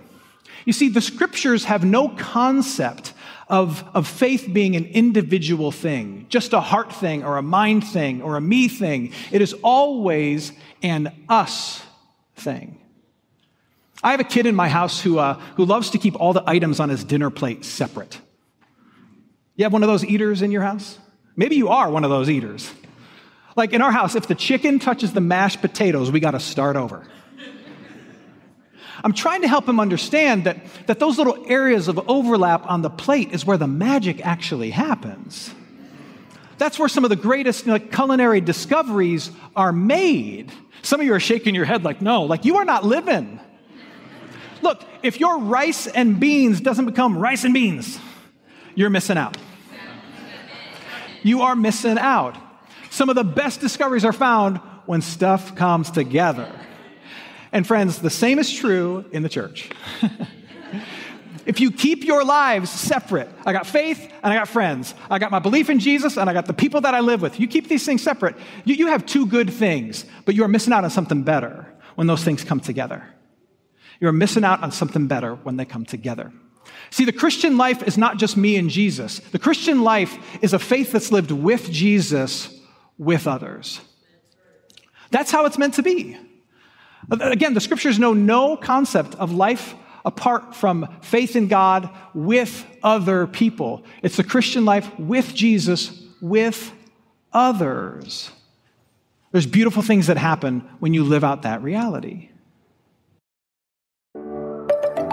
You 0.66 0.74
see, 0.74 0.90
the 0.90 1.02
scriptures 1.02 1.64
have 1.64 1.84
no 1.84 2.10
concept 2.10 3.14
of, 3.48 3.84
of 3.96 4.08
faith 4.08 4.48
being 4.54 4.76
an 4.76 4.86
individual 4.86 5.72
thing, 5.72 6.28
just 6.30 6.54
a 6.54 6.60
heart 6.60 6.94
thing 6.94 7.24
or 7.24 7.38
a 7.38 7.42
mind 7.42 7.88
thing 7.88 8.22
or 8.22 8.38
a 8.38 8.42
me 8.42 8.68
thing. 8.68 9.14
It 9.32 9.42
is 9.42 9.54
always 9.64 10.52
an 10.84 11.12
us 11.28 11.82
thing. 12.36 12.80
I 14.04 14.12
have 14.12 14.20
a 14.20 14.26
kid 14.26 14.46
in 14.46 14.56
my 14.56 14.70
house 14.70 15.02
who, 15.02 15.18
uh, 15.18 15.42
who 15.56 15.66
loves 15.66 15.90
to 15.92 15.98
keep 15.98 16.20
all 16.20 16.34
the 16.34 16.44
items 16.46 16.80
on 16.80 16.90
his 16.90 17.04
dinner 17.04 17.30
plate 17.30 17.66
separate. 17.66 18.20
You 19.56 19.66
have 19.66 19.74
one 19.74 19.84
of 19.84 19.90
those 19.90 20.06
eaters 20.06 20.42
in 20.42 20.52
your 20.52 20.62
house? 20.62 21.00
Maybe 21.36 21.56
you 21.56 21.70
are 21.70 21.90
one 21.90 22.04
of 22.04 22.10
those 22.10 22.30
eaters. 22.30 22.72
Like 23.56 23.74
in 23.74 23.82
our 23.82 23.92
house, 23.92 24.16
if 24.16 24.28
the 24.28 24.36
chicken 24.36 24.80
touches 24.80 25.14
the 25.14 25.22
mashed 25.22 25.62
potatoes, 25.62 26.12
we 26.12 26.20
got 26.20 26.32
to 26.32 26.40
start 26.40 26.76
over. 26.76 27.08
I'm 29.04 29.14
trying 29.14 29.42
to 29.42 29.48
help 29.48 29.68
him 29.68 29.80
understand 29.80 30.44
that, 30.44 30.58
that 30.88 31.00
those 31.00 31.18
little 31.18 31.46
areas 31.48 31.88
of 31.88 32.00
overlap 32.10 32.70
on 32.70 32.82
the 32.82 32.90
plate 32.90 33.32
is 33.32 33.46
where 33.46 33.58
the 33.58 33.68
magic 33.68 34.26
actually 34.26 34.72
happens. 34.72 35.54
That's 36.58 36.78
where 36.78 36.90
some 36.90 37.06
of 37.06 37.10
the 37.10 37.16
greatest 37.16 37.66
culinary 37.92 38.42
discoveries 38.42 39.32
are 39.56 39.72
made. 39.72 40.52
Some 40.82 41.00
of 41.00 41.06
you 41.06 41.14
are 41.14 41.20
shaking 41.20 41.56
your 41.56 41.66
head 41.66 41.84
like, 41.84 42.02
no, 42.02 42.24
like 42.24 42.44
you 42.44 42.58
are 42.58 42.66
not 42.66 42.84
living. 42.84 43.40
Look, 44.62 44.84
if 45.02 45.20
your 45.20 45.40
rice 45.40 45.88
and 45.88 46.20
beans 46.20 46.60
doesn't 46.60 46.86
become 46.86 47.18
rice 47.18 47.46
and 47.46 47.54
beans, 47.54 47.98
you're 48.76 48.90
missing 48.90 49.18
out. 49.18 49.38
You 51.24 51.44
are 51.44 51.56
missing 51.56 51.98
out. 51.98 52.38
Some 52.90 53.10
of 53.10 53.16
the 53.16 53.24
best 53.24 53.62
discoveries 53.62 54.04
are 54.04 54.14
found 54.14 54.58
when 54.86 55.02
stuff 55.02 55.56
comes 55.56 55.92
together. 55.92 56.52
And 57.52 57.66
friends, 57.66 58.00
the 58.00 58.10
same 58.10 58.40
is 58.40 58.52
true 58.52 59.06
in 59.12 59.24
the 59.24 59.30
church. 59.30 59.70
if 61.46 61.60
you 61.60 61.72
keep 61.72 62.04
your 62.04 62.24
lives 62.24 62.70
separate, 62.70 63.30
I 63.46 63.54
got 63.54 63.66
faith 63.66 64.00
and 64.22 64.32
I 64.32 64.36
got 64.36 64.48
friends. 64.48 64.94
I 65.10 65.18
got 65.20 65.32
my 65.32 65.40
belief 65.40 65.70
in 65.70 65.80
Jesus 65.80 66.18
and 66.18 66.30
I 66.30 66.34
got 66.34 66.46
the 66.46 66.54
people 66.54 66.82
that 66.82 66.94
I 66.94 67.00
live 67.00 67.22
with. 67.22 67.40
You 67.40 67.48
keep 67.48 67.68
these 67.68 67.86
things 67.86 68.04
separate, 68.04 68.36
you, 68.66 68.76
you 68.76 68.88
have 68.88 69.06
two 69.06 69.26
good 69.26 69.52
things, 69.52 70.06
but 70.26 70.36
you 70.36 70.44
are 70.44 70.48
missing 70.48 70.74
out 70.74 70.84
on 70.84 70.90
something 70.90 71.24
better 71.24 71.66
when 71.96 72.08
those 72.08 72.24
things 72.24 72.44
come 72.44 72.60
together. 72.60 73.04
You're 74.00 74.12
missing 74.12 74.44
out 74.44 74.64
on 74.64 74.72
something 74.72 75.08
better 75.08 75.36
when 75.36 75.58
they 75.58 75.66
come 75.66 75.86
together. 75.86 76.32
See, 76.92 77.06
the 77.06 77.12
Christian 77.12 77.58
life 77.58 77.84
is 77.84 77.98
not 77.98 78.18
just 78.18 78.38
me 78.38 78.56
and 78.56 78.70
Jesus. 78.70 79.20
The 79.20 79.40
Christian 79.40 79.84
life 79.84 80.18
is 80.42 80.54
a 80.54 80.60
faith 80.60 80.92
that's 80.92 81.12
lived 81.12 81.32
with 81.32 81.70
Jesus, 81.70 82.60
with 82.98 83.28
others. 83.28 83.82
That's 85.12 85.32
how 85.32 85.46
it's 85.46 85.58
meant 85.58 85.76
to 85.76 85.84
be. 85.84 86.18
Again, 87.12 87.54
the 87.54 87.62
scriptures 87.62 88.00
know 88.00 88.14
no 88.14 88.58
concept 88.58 89.16
of 89.16 89.32
life 89.32 89.76
apart 90.06 90.56
from 90.56 90.88
faith 91.02 91.36
in 91.36 91.48
God 91.48 91.90
with 92.14 92.66
other 92.82 93.28
people. 93.28 93.84
It's 94.02 94.18
the 94.18 94.24
Christian 94.24 94.66
life 94.66 94.98
with 94.98 95.34
Jesus, 95.34 96.02
with 96.22 96.72
others. 97.34 98.32
There's 99.32 99.46
beautiful 99.46 99.84
things 99.84 100.08
that 100.08 100.18
happen 100.18 100.62
when 100.80 100.94
you 100.94 101.04
live 101.04 101.24
out 101.24 101.44
that 101.44 101.62
reality. 101.62 102.30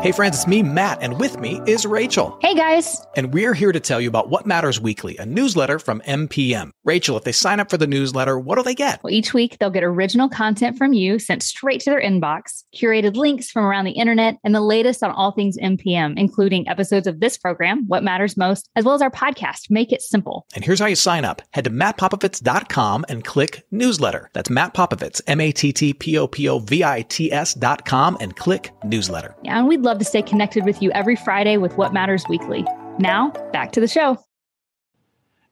Hey, 0.00 0.12
friends, 0.12 0.37
it's 0.37 0.47
me, 0.47 0.62
Matt, 0.62 0.99
and 1.00 1.19
with 1.19 1.41
me 1.41 1.61
is 1.67 1.87
Rachel. 1.87 2.38
Hey, 2.43 2.55
guys. 2.55 3.05
And 3.17 3.33
we're 3.33 3.55
here 3.55 3.73
to 3.73 3.81
tell 3.81 3.99
you 4.00 4.09
about 4.09 4.29
What 4.29 4.47
Matters 4.47 4.79
Weekly, 4.79 5.17
a 5.17 5.25
newsletter 5.25 5.79
from 5.79 6.00
MPM. 6.03 6.71
Rachel, 6.85 7.17
if 7.17 7.25
they 7.25 7.33
sign 7.33 7.61
up 7.61 7.71
for 7.71 7.79
the 7.79 7.87
newsletter, 7.87 8.38
what 8.38 8.57
do 8.57 8.62
they 8.62 8.75
get? 8.75 9.03
Well, 9.03 9.12
each 9.12 9.33
week 9.33 9.57
they'll 9.59 9.71
get 9.71 9.83
original 9.83 10.29
content 10.29 10.76
from 10.76 10.93
you 10.93 11.19
sent 11.19 11.43
straight 11.43 11.81
to 11.81 11.91
their 11.91 12.00
inbox, 12.00 12.65
curated 12.76 13.17
links 13.17 13.50
from 13.50 13.65
around 13.65 13.87
the 13.87 13.93
internet, 13.93 14.37
and 14.45 14.55
the 14.55 14.61
latest 14.61 15.03
on 15.03 15.11
all 15.11 15.33
things 15.33 15.57
MPM, 15.57 16.15
including 16.19 16.69
episodes 16.69 17.07
of 17.07 17.19
this 17.21 17.38
program, 17.38 17.88
What 17.88 18.05
Matters 18.05 18.37
Most, 18.37 18.69
as 18.76 18.85
well 18.85 18.95
as 18.95 19.03
our 19.03 19.11
podcast, 19.11 19.71
Make 19.71 19.93
It 19.93 20.03
Simple. 20.03 20.47
And 20.55 20.65
here's 20.65 20.79
how 20.79 20.87
you 20.87 20.95
sign 20.95 21.25
up 21.25 21.43
head 21.50 21.65
to 21.65 21.71
mattpopovits.com 21.71 23.07
and 23.09 23.25
click 23.25 23.65
newsletter. 23.71 24.31
That's 24.35 24.50
Matt 24.50 24.75
Popovits, 24.75 25.23
M 25.26 25.41
A 25.41 25.50
T 25.53 25.73
T 25.73 25.95
P 25.95 26.19
O 26.19 26.29
P 26.29 26.49
O 26.49 26.59
V 26.59 26.85
I 26.85 27.00
T 27.03 27.33
S.com, 27.33 28.19
and 28.21 28.37
click 28.37 28.71
newsletter. 28.85 29.35
Yeah, 29.43 29.59
and 29.59 29.67
we'd 29.67 29.86
love 29.87 29.99
to 29.99 30.05
stay 30.05 30.21
connected 30.21 30.66
with 30.66 30.83
you 30.83 30.90
every 30.90 31.16
Friday 31.16 31.57
with 31.57 31.76
What 31.78 31.95
Matters 31.95 32.25
Weekly. 32.28 32.66
Now, 32.99 33.31
back 33.52 33.73
to 33.73 33.81
the 33.81 33.88
show. 33.88 34.19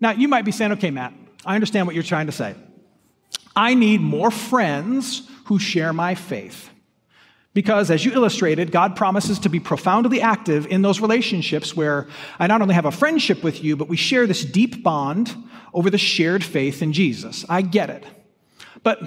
Now, 0.01 0.11
you 0.11 0.29
might 0.29 0.45
be 0.45 0.53
saying, 0.53 0.73
okay, 0.73 0.91
Matt, 0.91 1.15
I 1.47 1.55
understand 1.55 1.87
what 1.87 1.95
you're 1.95 2.05
trying 2.05 2.27
to 2.27 2.33
say. 2.33 2.55
I 3.57 3.75
need 3.75 4.01
more 4.01 4.31
friends 4.31 5.27
who 5.47 5.59
share 5.59 5.93
my 5.93 6.17
faith. 6.17 6.69
Because, 7.55 7.93
as 7.93 8.05
you 8.05 8.13
illustrated, 8.13 8.73
God 8.73 8.97
promises 8.97 9.39
to 9.41 9.49
be 9.49 9.61
profoundly 9.61 10.21
active 10.21 10.67
in 10.67 10.83
those 10.83 11.01
relationships 11.01 11.77
where 11.77 12.09
I 12.41 12.49
not 12.49 12.61
only 12.61 12.75
have 12.75 12.85
a 12.85 12.91
friendship 12.91 13.45
with 13.45 13.63
you, 13.63 13.77
but 13.77 13.89
we 13.89 13.97
share 13.97 14.27
this 14.27 14.45
deep 14.45 14.83
bond 14.83 15.33
over 15.73 15.89
the 15.89 15.99
shared 15.99 16.43
faith 16.43 16.83
in 16.83 16.93
Jesus. 16.93 17.45
I 17.49 17.63
get 17.63 17.91
it. 17.91 18.05
But 18.83 19.01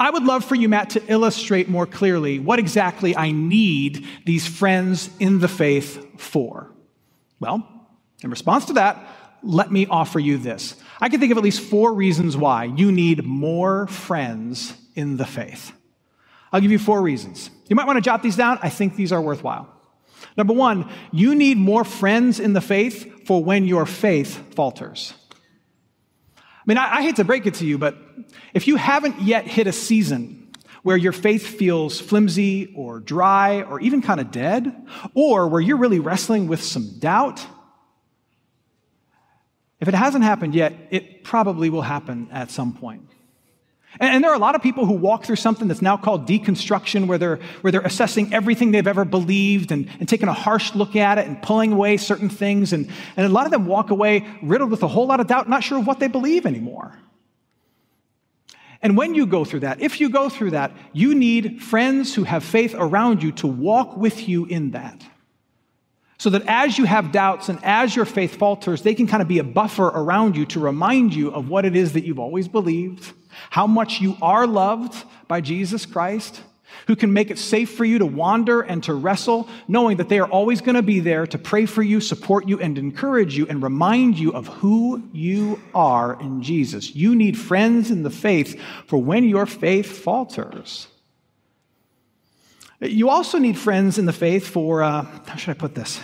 I 0.00 0.08
would 0.08 0.24
love 0.24 0.46
for 0.46 0.54
you, 0.54 0.66
Matt, 0.66 0.90
to 0.90 1.02
illustrate 1.12 1.68
more 1.68 1.86
clearly 1.86 2.38
what 2.38 2.58
exactly 2.58 3.14
I 3.14 3.32
need 3.32 4.06
these 4.24 4.46
friends 4.46 5.10
in 5.20 5.40
the 5.40 5.48
faith 5.48 6.18
for. 6.18 6.72
Well, 7.38 7.68
in 8.22 8.30
response 8.30 8.64
to 8.66 8.72
that, 8.74 9.06
let 9.42 9.70
me 9.70 9.86
offer 9.86 10.18
you 10.18 10.38
this. 10.38 10.74
I 11.02 11.10
can 11.10 11.20
think 11.20 11.32
of 11.32 11.38
at 11.38 11.44
least 11.44 11.60
four 11.60 11.92
reasons 11.92 12.34
why 12.34 12.64
you 12.64 12.90
need 12.90 13.24
more 13.26 13.86
friends 13.88 14.74
in 14.94 15.18
the 15.18 15.26
faith. 15.26 15.72
I'll 16.50 16.62
give 16.62 16.72
you 16.72 16.78
four 16.78 17.02
reasons. 17.02 17.50
You 17.68 17.76
might 17.76 17.86
want 17.86 17.98
to 17.98 18.02
jot 18.02 18.22
these 18.22 18.36
down. 18.36 18.58
I 18.62 18.70
think 18.70 18.96
these 18.96 19.12
are 19.12 19.20
worthwhile. 19.20 19.68
Number 20.36 20.54
one, 20.54 20.90
you 21.12 21.34
need 21.34 21.58
more 21.58 21.84
friends 21.84 22.40
in 22.40 22.54
the 22.54 22.60
faith 22.62 23.26
for 23.26 23.44
when 23.44 23.66
your 23.66 23.84
faith 23.84 24.54
falters. 24.54 25.12
I 26.70 26.72
mean, 26.72 26.78
I, 26.78 26.98
I 26.98 27.02
hate 27.02 27.16
to 27.16 27.24
break 27.24 27.46
it 27.46 27.54
to 27.54 27.66
you, 27.66 27.78
but 27.78 27.96
if 28.54 28.68
you 28.68 28.76
haven't 28.76 29.20
yet 29.20 29.44
hit 29.44 29.66
a 29.66 29.72
season 29.72 30.52
where 30.84 30.96
your 30.96 31.10
faith 31.10 31.44
feels 31.44 32.00
flimsy 32.00 32.72
or 32.76 33.00
dry 33.00 33.62
or 33.62 33.80
even 33.80 34.00
kind 34.02 34.20
of 34.20 34.30
dead, 34.30 34.86
or 35.12 35.48
where 35.48 35.60
you're 35.60 35.78
really 35.78 35.98
wrestling 35.98 36.46
with 36.46 36.62
some 36.62 37.00
doubt, 37.00 37.44
if 39.80 39.88
it 39.88 39.94
hasn't 39.94 40.22
happened 40.22 40.54
yet, 40.54 40.72
it 40.92 41.24
probably 41.24 41.70
will 41.70 41.82
happen 41.82 42.28
at 42.30 42.52
some 42.52 42.72
point. 42.72 43.02
And, 43.98 44.14
and, 44.14 44.24
there 44.24 44.30
are 44.30 44.36
a 44.36 44.38
lot 44.38 44.54
of 44.54 44.62
people 44.62 44.86
who 44.86 44.92
walk 44.92 45.24
through 45.24 45.36
something 45.36 45.66
that's 45.66 45.82
now 45.82 45.96
called 45.96 46.28
deconstruction, 46.28 47.06
where 47.06 47.18
they're, 47.18 47.40
where 47.62 47.72
they're 47.72 47.80
assessing 47.80 48.32
everything 48.32 48.70
they've 48.70 48.86
ever 48.86 49.04
believed 49.04 49.72
and, 49.72 49.88
and 49.98 50.08
taking 50.08 50.28
a 50.28 50.32
harsh 50.32 50.74
look 50.74 50.94
at 50.94 51.18
it 51.18 51.26
and 51.26 51.42
pulling 51.42 51.72
away 51.72 51.96
certain 51.96 52.28
things. 52.28 52.72
And, 52.72 52.88
and 53.16 53.26
a 53.26 53.28
lot 53.28 53.46
of 53.46 53.52
them 53.52 53.66
walk 53.66 53.90
away 53.90 54.26
riddled 54.42 54.70
with 54.70 54.84
a 54.84 54.88
whole 54.88 55.06
lot 55.06 55.18
of 55.18 55.26
doubt, 55.26 55.48
not 55.48 55.64
sure 55.64 55.78
of 55.78 55.86
what 55.86 55.98
they 55.98 56.06
believe 56.06 56.46
anymore. 56.46 56.96
And 58.82 58.96
when 58.96 59.14
you 59.14 59.26
go 59.26 59.44
through 59.44 59.60
that, 59.60 59.80
if 59.80 60.00
you 60.00 60.08
go 60.08 60.28
through 60.28 60.52
that, 60.52 60.72
you 60.92 61.14
need 61.14 61.62
friends 61.62 62.14
who 62.14 62.24
have 62.24 62.44
faith 62.44 62.74
around 62.76 63.22
you 63.22 63.32
to 63.32 63.46
walk 63.46 63.96
with 63.96 64.28
you 64.28 64.46
in 64.46 64.70
that. 64.70 65.04
So 66.16 66.30
that 66.30 66.42
as 66.46 66.78
you 66.78 66.84
have 66.84 67.12
doubts 67.12 67.48
and 67.48 67.58
as 67.62 67.96
your 67.96 68.04
faith 68.04 68.36
falters, 68.36 68.82
they 68.82 68.94
can 68.94 69.06
kind 69.06 69.22
of 69.22 69.28
be 69.28 69.38
a 69.38 69.44
buffer 69.44 69.86
around 69.86 70.36
you 70.36 70.46
to 70.46 70.60
remind 70.60 71.14
you 71.14 71.30
of 71.30 71.48
what 71.48 71.64
it 71.64 71.74
is 71.74 71.94
that 71.94 72.04
you've 72.04 72.18
always 72.18 72.46
believed, 72.46 73.12
how 73.48 73.66
much 73.66 74.00
you 74.00 74.16
are 74.20 74.46
loved 74.46 75.04
by 75.26 75.40
Jesus 75.40 75.86
Christ, 75.86 76.42
who 76.86 76.94
can 76.96 77.12
make 77.12 77.30
it 77.30 77.38
safe 77.38 77.72
for 77.74 77.84
you 77.84 77.98
to 77.98 78.06
wander 78.06 78.60
and 78.60 78.82
to 78.84 78.94
wrestle, 78.94 79.48
knowing 79.66 79.96
that 79.96 80.08
they 80.08 80.18
are 80.18 80.28
always 80.28 80.60
going 80.60 80.74
to 80.74 80.82
be 80.82 81.00
there 81.00 81.26
to 81.26 81.38
pray 81.38 81.66
for 81.66 81.82
you, 81.82 82.00
support 82.00 82.48
you, 82.48 82.60
and 82.60 82.78
encourage 82.78 83.36
you 83.36 83.46
and 83.48 83.62
remind 83.62 84.18
you 84.18 84.32
of 84.32 84.46
who 84.46 85.02
you 85.12 85.60
are 85.74 86.20
in 86.20 86.42
Jesus. 86.42 86.94
You 86.94 87.16
need 87.16 87.38
friends 87.38 87.90
in 87.90 88.02
the 88.02 88.10
faith 88.10 88.60
for 88.86 89.00
when 89.00 89.24
your 89.24 89.46
faith 89.46 89.98
falters. 89.98 90.86
You 92.80 93.10
also 93.10 93.38
need 93.38 93.58
friends 93.58 93.98
in 93.98 94.06
the 94.06 94.12
faith 94.12 94.46
for, 94.46 94.82
uh, 94.82 95.02
how 95.26 95.36
should 95.36 95.50
I 95.50 95.54
put 95.54 95.74
this? 95.74 96.00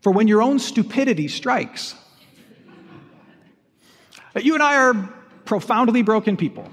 For 0.00 0.10
when 0.10 0.26
your 0.26 0.42
own 0.42 0.58
stupidity 0.58 1.28
strikes. 1.28 1.94
You 4.36 4.54
and 4.54 4.62
I 4.62 4.76
are 4.76 5.14
profoundly 5.50 6.00
broken 6.02 6.36
people. 6.36 6.68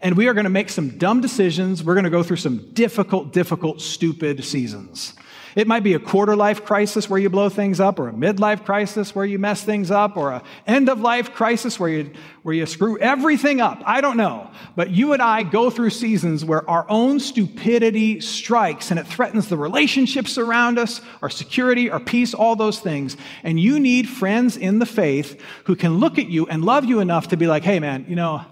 And 0.00 0.16
we 0.16 0.28
are 0.28 0.34
going 0.34 0.44
to 0.44 0.50
make 0.50 0.68
some 0.68 0.98
dumb 0.98 1.20
decisions. 1.20 1.82
We're 1.82 1.94
going 1.94 2.04
to 2.04 2.10
go 2.10 2.22
through 2.22 2.36
some 2.36 2.72
difficult, 2.74 3.32
difficult, 3.32 3.80
stupid 3.80 4.44
seasons. 4.44 5.14
It 5.54 5.66
might 5.66 5.82
be 5.82 5.94
a 5.94 5.98
quarter 5.98 6.34
life 6.34 6.64
crisis 6.64 7.10
where 7.10 7.20
you 7.20 7.28
blow 7.28 7.48
things 7.48 7.80
up, 7.80 7.98
or 7.98 8.08
a 8.08 8.12
midlife 8.12 8.64
crisis 8.64 9.14
where 9.14 9.24
you 9.24 9.38
mess 9.38 9.62
things 9.62 9.90
up, 9.90 10.16
or 10.16 10.32
a 10.32 10.42
end 10.66 10.88
of 10.88 11.00
life 11.00 11.34
crisis 11.34 11.78
where 11.78 11.90
you, 11.90 12.12
where 12.42 12.54
you 12.54 12.64
screw 12.66 12.98
everything 12.98 13.60
up. 13.60 13.82
I 13.84 14.00
don't 14.00 14.16
know. 14.16 14.50
But 14.76 14.90
you 14.90 15.12
and 15.12 15.20
I 15.20 15.42
go 15.42 15.68
through 15.68 15.90
seasons 15.90 16.44
where 16.44 16.68
our 16.68 16.86
own 16.88 17.20
stupidity 17.20 18.20
strikes 18.20 18.90
and 18.90 18.98
it 18.98 19.06
threatens 19.06 19.48
the 19.48 19.56
relationships 19.56 20.38
around 20.38 20.78
us, 20.78 21.00
our 21.20 21.30
security, 21.30 21.90
our 21.90 22.00
peace, 22.00 22.34
all 22.34 22.56
those 22.56 22.78
things. 22.78 23.16
And 23.42 23.60
you 23.60 23.78
need 23.78 24.08
friends 24.08 24.56
in 24.56 24.78
the 24.78 24.86
faith 24.86 25.40
who 25.64 25.76
can 25.76 25.98
look 25.98 26.18
at 26.18 26.28
you 26.28 26.46
and 26.46 26.64
love 26.64 26.84
you 26.84 27.00
enough 27.00 27.28
to 27.28 27.36
be 27.36 27.46
like, 27.46 27.62
hey, 27.62 27.78
man, 27.78 28.06
you 28.08 28.16
know, 28.16 28.44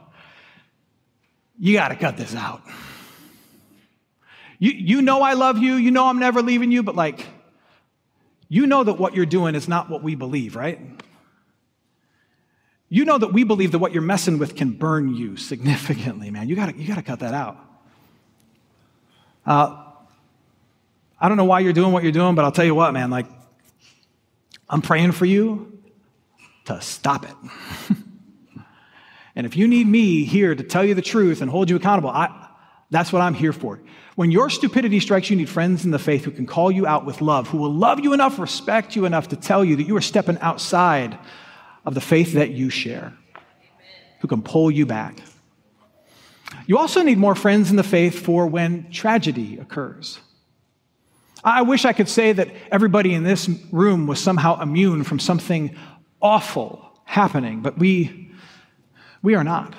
you 1.58 1.74
got 1.74 1.88
to 1.88 1.96
cut 1.96 2.16
this 2.16 2.34
out. 2.34 2.62
You, 4.60 4.70
you 4.70 5.02
know 5.02 5.22
I 5.22 5.32
love 5.32 5.58
you. 5.58 5.74
You 5.74 5.90
know 5.90 6.06
I'm 6.06 6.20
never 6.20 6.42
leaving 6.42 6.70
you, 6.70 6.84
but 6.84 6.94
like, 6.94 7.26
you 8.48 8.66
know 8.68 8.84
that 8.84 8.94
what 8.94 9.16
you're 9.16 9.26
doing 9.26 9.56
is 9.56 9.66
not 9.66 9.90
what 9.90 10.04
we 10.04 10.14
believe, 10.14 10.54
right? 10.54 10.78
You 12.88 13.04
know 13.04 13.18
that 13.18 13.32
we 13.32 13.42
believe 13.42 13.72
that 13.72 13.80
what 13.80 13.92
you're 13.92 14.02
messing 14.02 14.38
with 14.38 14.54
can 14.54 14.70
burn 14.70 15.16
you 15.16 15.36
significantly, 15.36 16.30
man. 16.30 16.48
You 16.48 16.54
gotta, 16.54 16.76
you 16.76 16.86
gotta 16.86 17.02
cut 17.02 17.20
that 17.20 17.34
out. 17.34 17.58
Uh, 19.44 19.82
I 21.20 21.28
don't 21.28 21.36
know 21.36 21.44
why 21.44 21.60
you're 21.60 21.72
doing 21.72 21.92
what 21.92 22.04
you're 22.04 22.12
doing, 22.12 22.36
but 22.36 22.44
I'll 22.44 22.52
tell 22.52 22.64
you 22.64 22.74
what, 22.74 22.92
man, 22.92 23.10
like, 23.10 23.26
I'm 24.68 24.82
praying 24.82 25.12
for 25.12 25.24
you 25.24 25.82
to 26.66 26.80
stop 26.80 27.24
it. 27.24 27.96
And 29.36 29.46
if 29.46 29.56
you 29.56 29.68
need 29.68 29.86
me 29.86 30.24
here 30.24 30.54
to 30.54 30.62
tell 30.62 30.84
you 30.84 30.94
the 30.94 31.02
truth 31.02 31.40
and 31.40 31.50
hold 31.50 31.70
you 31.70 31.76
accountable, 31.76 32.10
I, 32.10 32.49
that's 32.90 33.12
what 33.12 33.22
I'm 33.22 33.34
here 33.34 33.52
for. 33.52 33.80
When 34.16 34.30
your 34.30 34.50
stupidity 34.50 35.00
strikes, 35.00 35.30
you 35.30 35.36
need 35.36 35.48
friends 35.48 35.84
in 35.84 35.92
the 35.92 35.98
faith 35.98 36.24
who 36.24 36.30
can 36.32 36.46
call 36.46 36.70
you 36.70 36.86
out 36.86 37.06
with 37.06 37.20
love, 37.20 37.48
who 37.48 37.58
will 37.58 37.72
love 37.72 38.00
you 38.00 38.12
enough, 38.12 38.38
respect 38.38 38.96
you 38.96 39.04
enough 39.04 39.28
to 39.28 39.36
tell 39.36 39.64
you 39.64 39.76
that 39.76 39.84
you 39.84 39.96
are 39.96 40.02
stepping 40.02 40.38
outside 40.40 41.18
of 41.86 41.94
the 41.94 42.00
faith 42.00 42.34
that 42.34 42.50
you 42.50 42.68
share, 42.68 43.14
who 44.20 44.28
can 44.28 44.42
pull 44.42 44.70
you 44.70 44.86
back. 44.86 45.20
You 46.66 46.78
also 46.78 47.02
need 47.02 47.18
more 47.18 47.34
friends 47.34 47.70
in 47.70 47.76
the 47.76 47.84
faith 47.84 48.18
for 48.18 48.46
when 48.46 48.90
tragedy 48.90 49.58
occurs. 49.58 50.18
I 51.42 51.62
wish 51.62 51.84
I 51.84 51.92
could 51.92 52.08
say 52.08 52.32
that 52.32 52.48
everybody 52.70 53.14
in 53.14 53.22
this 53.24 53.48
room 53.72 54.06
was 54.06 54.20
somehow 54.20 54.60
immune 54.60 55.04
from 55.04 55.18
something 55.18 55.74
awful 56.20 57.00
happening, 57.04 57.62
but 57.62 57.78
we, 57.78 58.32
we 59.22 59.34
are 59.36 59.44
not. 59.44 59.74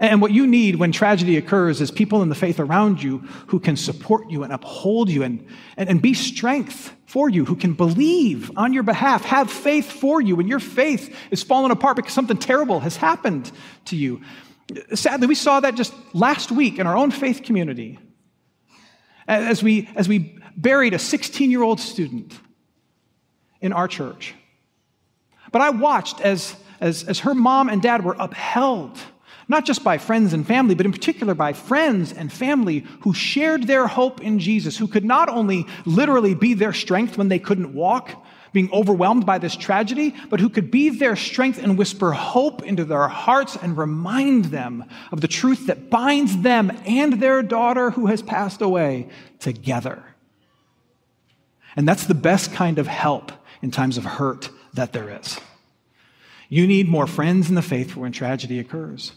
And 0.00 0.20
what 0.20 0.32
you 0.32 0.46
need 0.46 0.76
when 0.76 0.90
tragedy 0.90 1.36
occurs 1.36 1.80
is 1.80 1.90
people 1.90 2.22
in 2.22 2.28
the 2.28 2.34
faith 2.34 2.58
around 2.58 3.02
you 3.02 3.18
who 3.46 3.60
can 3.60 3.76
support 3.76 4.28
you 4.28 4.42
and 4.42 4.52
uphold 4.52 5.08
you 5.08 5.22
and, 5.22 5.46
and, 5.76 5.88
and, 5.88 6.02
be 6.02 6.14
strength 6.14 6.92
for 7.06 7.28
you, 7.28 7.44
who 7.44 7.54
can 7.54 7.74
believe 7.74 8.50
on 8.56 8.72
your 8.72 8.82
behalf, 8.82 9.24
have 9.24 9.50
faith 9.50 9.90
for 9.90 10.20
you 10.20 10.34
when 10.36 10.48
your 10.48 10.58
faith 10.58 11.16
is 11.30 11.44
falling 11.44 11.70
apart 11.70 11.96
because 11.96 12.12
something 12.12 12.36
terrible 12.36 12.80
has 12.80 12.96
happened 12.96 13.52
to 13.84 13.96
you. 13.96 14.20
Sadly, 14.94 15.28
we 15.28 15.36
saw 15.36 15.60
that 15.60 15.76
just 15.76 15.94
last 16.12 16.50
week 16.50 16.78
in 16.80 16.86
our 16.86 16.96
own 16.96 17.12
faith 17.12 17.42
community 17.44 17.98
as 19.28 19.62
we, 19.62 19.88
as 19.94 20.08
we 20.08 20.38
buried 20.56 20.92
a 20.92 20.98
16 20.98 21.50
year 21.50 21.62
old 21.62 21.78
student 21.78 22.38
in 23.60 23.72
our 23.72 23.86
church. 23.86 24.34
But 25.52 25.62
I 25.62 25.70
watched 25.70 26.20
as, 26.20 26.56
as, 26.80 27.04
as 27.04 27.20
her 27.20 27.34
mom 27.34 27.68
and 27.68 27.80
dad 27.80 28.04
were 28.04 28.16
upheld 28.18 28.98
not 29.48 29.64
just 29.64 29.84
by 29.84 29.98
friends 29.98 30.32
and 30.32 30.46
family, 30.46 30.74
but 30.74 30.86
in 30.86 30.92
particular 30.92 31.34
by 31.34 31.52
friends 31.52 32.12
and 32.12 32.32
family 32.32 32.84
who 33.00 33.12
shared 33.12 33.66
their 33.66 33.86
hope 33.86 34.20
in 34.22 34.38
Jesus, 34.38 34.76
who 34.76 34.88
could 34.88 35.04
not 35.04 35.28
only 35.28 35.66
literally 35.84 36.34
be 36.34 36.54
their 36.54 36.72
strength 36.72 37.18
when 37.18 37.28
they 37.28 37.38
couldn't 37.38 37.74
walk, 37.74 38.24
being 38.54 38.72
overwhelmed 38.72 39.26
by 39.26 39.36
this 39.36 39.56
tragedy, 39.56 40.14
but 40.30 40.38
who 40.38 40.48
could 40.48 40.70
be 40.70 40.88
their 40.88 41.16
strength 41.16 41.58
and 41.58 41.76
whisper 41.76 42.12
hope 42.12 42.62
into 42.62 42.84
their 42.84 43.08
hearts 43.08 43.56
and 43.60 43.76
remind 43.76 44.46
them 44.46 44.84
of 45.10 45.20
the 45.20 45.28
truth 45.28 45.66
that 45.66 45.90
binds 45.90 46.38
them 46.38 46.70
and 46.86 47.14
their 47.14 47.42
daughter 47.42 47.90
who 47.90 48.06
has 48.06 48.22
passed 48.22 48.62
away 48.62 49.08
together. 49.40 50.02
And 51.76 51.86
that's 51.86 52.06
the 52.06 52.14
best 52.14 52.52
kind 52.52 52.78
of 52.78 52.86
help 52.86 53.32
in 53.60 53.72
times 53.72 53.98
of 53.98 54.04
hurt 54.04 54.48
that 54.74 54.92
there 54.92 55.10
is. 55.20 55.40
You 56.48 56.68
need 56.68 56.88
more 56.88 57.08
friends 57.08 57.48
in 57.48 57.56
the 57.56 57.62
faith 57.62 57.96
when 57.96 58.12
tragedy 58.12 58.60
occurs. 58.60 59.12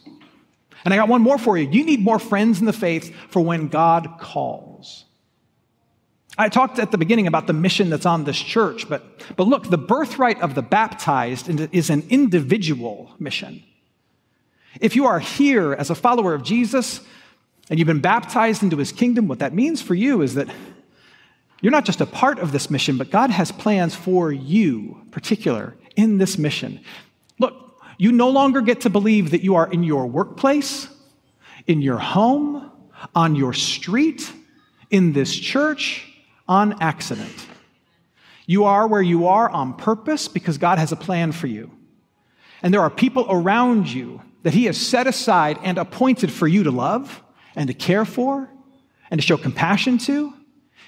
And 0.86 0.93
I 0.93 0.98
got 0.98 1.10
one 1.10 1.22
more 1.22 1.38
for 1.38 1.57
you. 1.57 1.69
You 1.69 1.86
need 1.86 2.01
more 2.01 2.19
friends 2.19 2.60
in 2.60 2.65
the 2.65 2.74
faith 2.74 3.13
for 3.29 3.41
when 3.41 3.67
God 3.67 4.17
calls. 4.19 5.05
I 6.38 6.50
talked 6.50 6.77
at 6.77 6.91
the 6.91 6.98
beginning 6.98 7.25
about 7.25 7.48
the 7.48 7.53
mission 7.53 7.89
that's 7.89 8.05
on 8.05 8.24
this 8.24 8.38
church, 8.38 8.88
but, 8.88 9.03
but 9.36 9.48
look, 9.48 9.69
the 9.69 9.77
birthright 9.77 10.39
of 10.39 10.53
the 10.53 10.62
baptized 10.62 11.50
is 11.74 11.89
an 11.89 12.05
individual 12.10 13.12
mission. 13.17 13.63
If 14.79 14.96
you 14.96 15.07
are 15.07 15.19
here 15.19 15.74
as 15.74 15.89
a 15.89 15.96
follower 15.96 16.36
of 16.36 16.43
Jesus 16.43 17.01
and 17.69 17.79
you've 17.79 17.88
been 17.88 18.01
baptized 18.01 18.62
into 18.62 18.77
his 18.77 18.91
kingdom, 18.91 19.27
what 19.27 19.39
that 19.39 19.53
means 19.53 19.81
for 19.81 19.96
you 19.96 20.22
is 20.22 20.36
that 20.36 20.48
you're 21.62 21.72
not 21.72 21.86
just 21.86 22.01
a 22.01 22.05
part 22.05 22.38
of 22.38 22.51
this 22.51 22.69
mission, 22.69 22.98
but 22.98 23.10
God 23.10 23.31
has 23.31 23.51
plans 23.51 23.96
for 23.96 24.31
you, 24.31 25.01
particular, 25.10 25.75
in 25.96 26.19
this 26.19 26.38
mission. 26.38 26.81
You 27.98 28.12
no 28.12 28.30
longer 28.30 28.62
get 28.62 28.82
to 28.82 28.89
believe 28.89 29.32
that 29.32 29.44
you 29.44 29.56
are 29.56 29.72
in 29.72 29.84
your 29.84 30.06
workplace, 30.06 30.88
in 31.66 31.82
your 31.82 31.98
home, 31.98 32.72
on 33.16 33.36
your 33.36 33.54
street, 33.54 34.32
in 34.89 35.13
this 35.13 35.36
church, 35.36 36.06
on 36.48 36.82
accident. 36.82 37.48
You 38.46 38.66
are 38.66 38.88
where 38.88 39.01
you 39.01 39.27
are 39.27 39.50
on 39.50 39.74
purpose 39.74 40.27
because 40.27 40.57
God 40.57 40.77
has 40.77 40.92
a 40.92 40.96
plan 40.96 41.31
for 41.31 41.48
you. 41.48 41.72
And 42.62 42.74
there 42.74 42.81
are 42.81 42.90
people 42.90 43.25
around 43.29 43.92
you 43.92 44.22
that 44.44 44.53
He 44.53 44.66
has 44.66 44.77
set 44.77 45.07
aside 45.07 45.60
and 45.64 45.77
appointed 45.77 46.31
for 46.31 46.48
you 46.48 46.64
to 46.64 46.72
love 46.72 47.22
and 47.55 47.68
to 47.68 47.74
care 47.74 48.05
for 48.05 48.50
and 49.12 49.20
to 49.20 49.25
show 49.25 49.38
compassion 49.38 49.98
to 50.00 50.33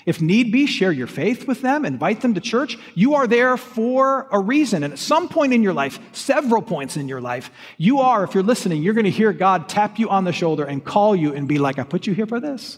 if 0.06 0.22
need 0.22 0.52
be, 0.52 0.66
share 0.66 0.92
your 0.92 1.08
faith 1.08 1.48
with 1.48 1.62
them, 1.62 1.86
invite 1.86 2.22
them 2.22 2.34
to 2.34 2.42
church. 2.42 2.78
You 2.96 3.16
are 3.16 3.28
there 3.28 3.58
for 3.58 4.28
a 4.32 4.40
reason. 4.40 4.84
And 4.84 4.94
at 4.94 5.00
some 5.00 5.28
point 5.28 5.54
in 5.54 5.62
your 5.62 5.74
life, 5.74 6.00
several 6.14 6.62
points 6.62 6.98
in 6.98 7.08
your 7.08 7.22
life, 7.22 7.52
you 7.78 8.00
are, 8.00 8.24
if 8.24 8.34
you're 8.34 8.44
listening, 8.44 8.82
you're 8.82 8.94
going 8.94 9.06
to 9.06 9.12
hear 9.12 9.34
God 9.34 9.68
tap 9.68 10.00
you 10.00 10.10
on 10.10 10.24
the 10.24 10.32
shoulder 10.32 10.64
and 10.64 10.84
call 10.84 11.16
you 11.16 11.34
and 11.34 11.48
be 11.48 11.58
like, 11.58 11.80
I 11.80 11.84
put 11.84 12.08
you 12.08 12.14
here 12.14 12.28
for 12.28 12.40
this. 12.40 12.78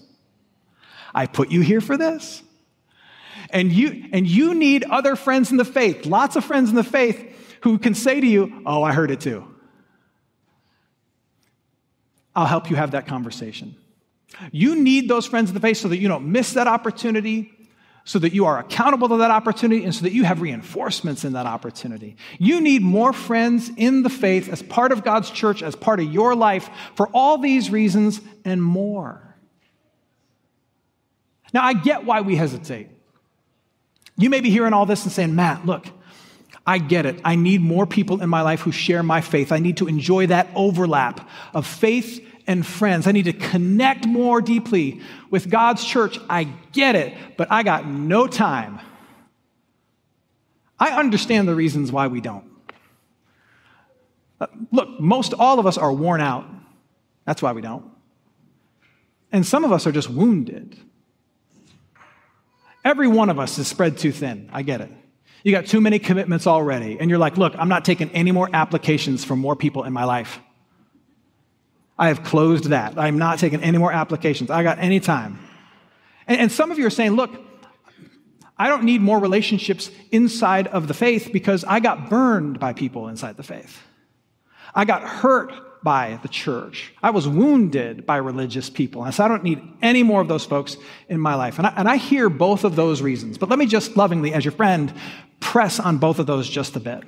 I 1.14 1.28
put 1.28 1.52
you 1.52 1.62
here 1.62 1.82
for 1.82 1.98
this. 1.98 2.42
And 3.52 3.72
you, 3.72 4.10
and 4.14 4.26
you 4.26 4.54
need 4.56 4.84
other 4.86 5.16
friends 5.16 5.52
in 5.52 5.58
the 5.58 5.66
faith, 5.66 6.06
lots 6.06 6.36
of 6.36 6.44
friends 6.44 6.70
in 6.70 6.76
the 6.76 6.84
faith 6.84 7.60
who 7.62 7.78
can 7.78 7.94
say 7.94 8.20
to 8.20 8.28
you, 8.28 8.64
Oh, 8.66 8.82
I 8.82 8.94
heard 8.94 9.12
it 9.12 9.22
too. 9.22 9.46
I'll 12.36 12.46
help 12.46 12.70
you 12.70 12.76
have 12.78 12.92
that 12.92 13.08
conversation. 13.08 13.76
You 14.52 14.76
need 14.76 15.10
those 15.10 15.26
friends 15.26 15.50
in 15.50 15.54
the 15.54 15.60
faith 15.60 15.78
so 15.78 15.88
that 15.88 15.98
you 15.98 16.08
don't 16.08 16.32
miss 16.32 16.54
that 16.54 16.68
opportunity, 16.68 17.54
so 18.04 18.18
that 18.20 18.34
you 18.34 18.46
are 18.46 18.58
accountable 18.60 19.10
to 19.10 19.18
that 19.18 19.32
opportunity, 19.32 19.84
and 19.84 19.94
so 19.94 20.04
that 20.04 20.14
you 20.14 20.24
have 20.24 20.42
reinforcements 20.42 21.24
in 21.24 21.34
that 21.34 21.46
opportunity. 21.46 22.16
You 22.40 22.62
need 22.62 22.82
more 22.82 23.14
friends 23.14 23.70
in 23.78 24.04
the 24.04 24.10
faith 24.10 24.50
as 24.50 24.64
part 24.64 24.92
of 24.92 25.04
God's 25.04 25.30
church, 25.30 25.62
as 25.62 25.76
part 25.76 26.00
of 26.00 26.12
your 26.12 26.34
life, 26.36 26.70
for 26.96 27.08
all 27.10 27.38
these 27.38 27.70
reasons 27.70 28.22
and 28.44 28.64
more. 28.64 29.36
Now, 31.54 31.64
I 31.64 31.74
get 31.74 32.06
why 32.06 32.22
we 32.22 32.36
hesitate. 32.36 32.90
You 34.18 34.30
may 34.30 34.40
be 34.40 34.50
hearing 34.50 34.74
all 34.74 34.86
this 34.86 35.04
and 35.04 35.12
saying, 35.12 35.36
Matt, 35.36 35.66
look, 35.66 35.86
I 36.66 36.78
get 36.78 37.06
it. 37.06 37.20
I 37.26 37.36
need 37.36 37.62
more 37.62 37.86
people 37.86 38.22
in 38.22 38.30
my 38.30 38.42
life 38.42 38.62
who 38.62 38.72
share 38.72 39.04
my 39.04 39.22
faith. 39.22 39.52
I 39.52 39.60
need 39.60 39.78
to 39.78 39.88
enjoy 39.88 40.28
that 40.28 40.48
overlap 40.56 41.28
of 41.54 41.66
faith 41.66 42.26
and 42.52 42.66
friends. 42.66 43.08
I 43.08 43.14
need 43.14 43.26
to 43.26 43.34
connect 43.34 44.06
more 44.06 44.42
deeply 44.42 45.02
with 45.32 45.50
God's 45.50 45.84
church. 45.84 46.20
I 46.30 46.44
get 46.74 46.96
it, 46.96 47.18
but 47.38 47.52
I 47.52 47.64
got 47.64 47.88
no 47.88 48.28
time. 48.28 48.80
I 50.78 50.92
understand 51.00 51.48
the 51.48 51.56
reasons 51.56 51.92
why 51.92 52.08
we 52.08 52.22
don't. 52.22 52.46
Uh, 54.40 54.48
look, 54.72 55.00
most 55.00 55.34
all 55.34 55.60
of 55.60 55.66
us 55.66 55.78
are 55.78 55.94
worn 55.94 56.22
out. 56.22 56.46
That's 57.26 57.42
why 57.42 57.54
we 57.54 57.62
don't. 57.62 57.86
And 59.32 59.46
some 59.46 59.64
of 59.64 59.72
us 59.72 59.88
are 59.88 59.92
just 59.92 60.10
wounded. 60.10 60.78
Every 62.84 63.08
one 63.08 63.30
of 63.30 63.40
us 63.40 63.58
is 63.60 63.68
spread 63.68 63.98
too 63.98 64.12
thin. 64.12 64.50
I 64.52 64.64
get 64.64 64.82
it. 64.82 64.92
You 65.44 65.52
got 65.52 65.68
too 65.68 65.82
many 65.82 66.00
commitments 66.00 66.48
already, 66.48 67.00
and 67.00 67.10
you're 67.10 67.20
like, 67.20 67.38
look, 67.38 67.54
I'm 67.58 67.70
not 67.70 67.86
taking 67.86 68.10
any 68.12 68.32
more 68.32 68.50
applications 68.52 69.24
from 69.24 69.40
more 69.40 69.56
people 69.56 69.84
in 69.84 69.94
my 69.94 70.04
life. 70.04 70.40
I 72.02 72.08
have 72.08 72.24
closed 72.24 72.66
that. 72.72 72.98
I'm 72.98 73.20
not 73.20 73.38
taking 73.38 73.62
any 73.62 73.78
more 73.78 73.92
applications. 73.92 74.50
I 74.50 74.64
got 74.64 74.80
any 74.80 75.00
time. 75.00 75.38
And, 76.26 76.40
and 76.40 76.52
some 76.52 76.72
of 76.72 76.80
you 76.80 76.88
are 76.88 76.90
saying, 76.90 77.12
look, 77.12 77.30
I 78.58 78.70
don't 78.70 78.86
need 78.86 79.02
more 79.02 79.20
relationships 79.20 79.92
inside 80.10 80.66
of 80.66 80.88
the 80.88 80.96
faith 80.96 81.30
because 81.32 81.64
I 81.64 81.80
got 81.80 82.10
burned 82.10 82.60
by 82.60 82.74
people 82.74 83.08
inside 83.08 83.38
the 83.38 83.44
faith. 83.44 83.80
I 84.74 84.84
got 84.84 85.04
hurt 85.04 85.84
by 85.84 86.20
the 86.24 86.28
church. 86.28 86.92
I 87.04 87.12
was 87.12 87.28
wounded 87.28 88.08
by 88.08 88.18
religious 88.18 88.68
people. 88.68 89.04
And 89.04 89.14
so 89.14 89.24
I 89.24 89.28
don't 89.28 89.44
need 89.44 89.62
any 89.84 90.02
more 90.02 90.22
of 90.22 90.28
those 90.28 90.44
folks 90.44 90.78
in 91.08 91.20
my 91.20 91.36
life. 91.36 91.60
And 91.60 91.68
I, 91.68 91.74
and 91.78 91.88
I 91.88 91.98
hear 91.98 92.30
both 92.30 92.64
of 92.64 92.76
those 92.76 93.04
reasons. 93.04 93.38
But 93.38 93.50
let 93.50 93.60
me 93.60 93.68
just 93.68 93.96
lovingly, 93.96 94.34
as 94.34 94.44
your 94.44 94.54
friend, 94.54 94.92
press 95.40 95.80
on 95.80 96.00
both 96.00 96.18
of 96.18 96.26
those 96.26 96.50
just 96.50 96.76
a 96.76 96.80
bit. 96.80 97.04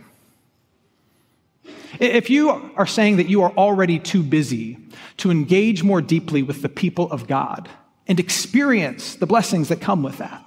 If 1.99 2.29
you 2.29 2.49
are 2.75 2.87
saying 2.87 3.17
that 3.17 3.27
you 3.27 3.41
are 3.43 3.51
already 3.51 3.97
too 3.97 4.21
busy 4.21 4.82
to 5.17 5.31
engage 5.31 5.83
more 5.83 6.01
deeply 6.01 6.43
with 6.43 6.61
the 6.61 6.69
people 6.69 7.09
of 7.11 7.27
God 7.27 7.69
and 8.07 8.19
experience 8.19 9.15
the 9.15 9.25
blessings 9.25 9.69
that 9.69 9.81
come 9.81 10.03
with 10.03 10.17
that, 10.17 10.43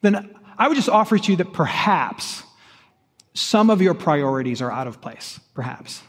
then 0.00 0.34
I 0.58 0.68
would 0.68 0.76
just 0.76 0.88
offer 0.88 1.18
to 1.18 1.30
you 1.30 1.36
that 1.36 1.52
perhaps 1.52 2.42
some 3.34 3.70
of 3.70 3.80
your 3.80 3.94
priorities 3.94 4.60
are 4.60 4.70
out 4.70 4.86
of 4.86 5.00
place, 5.00 5.40
perhaps. 5.54 6.02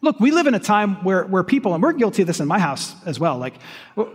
Look, 0.00 0.20
we 0.20 0.30
live 0.30 0.46
in 0.46 0.54
a 0.54 0.60
time 0.60 1.02
where, 1.02 1.24
where 1.24 1.42
people, 1.42 1.74
and 1.74 1.82
we're 1.82 1.92
guilty 1.92 2.22
of 2.22 2.28
this 2.28 2.40
in 2.40 2.46
my 2.46 2.58
house 2.58 2.94
as 3.04 3.18
well, 3.18 3.36
like, 3.38 3.54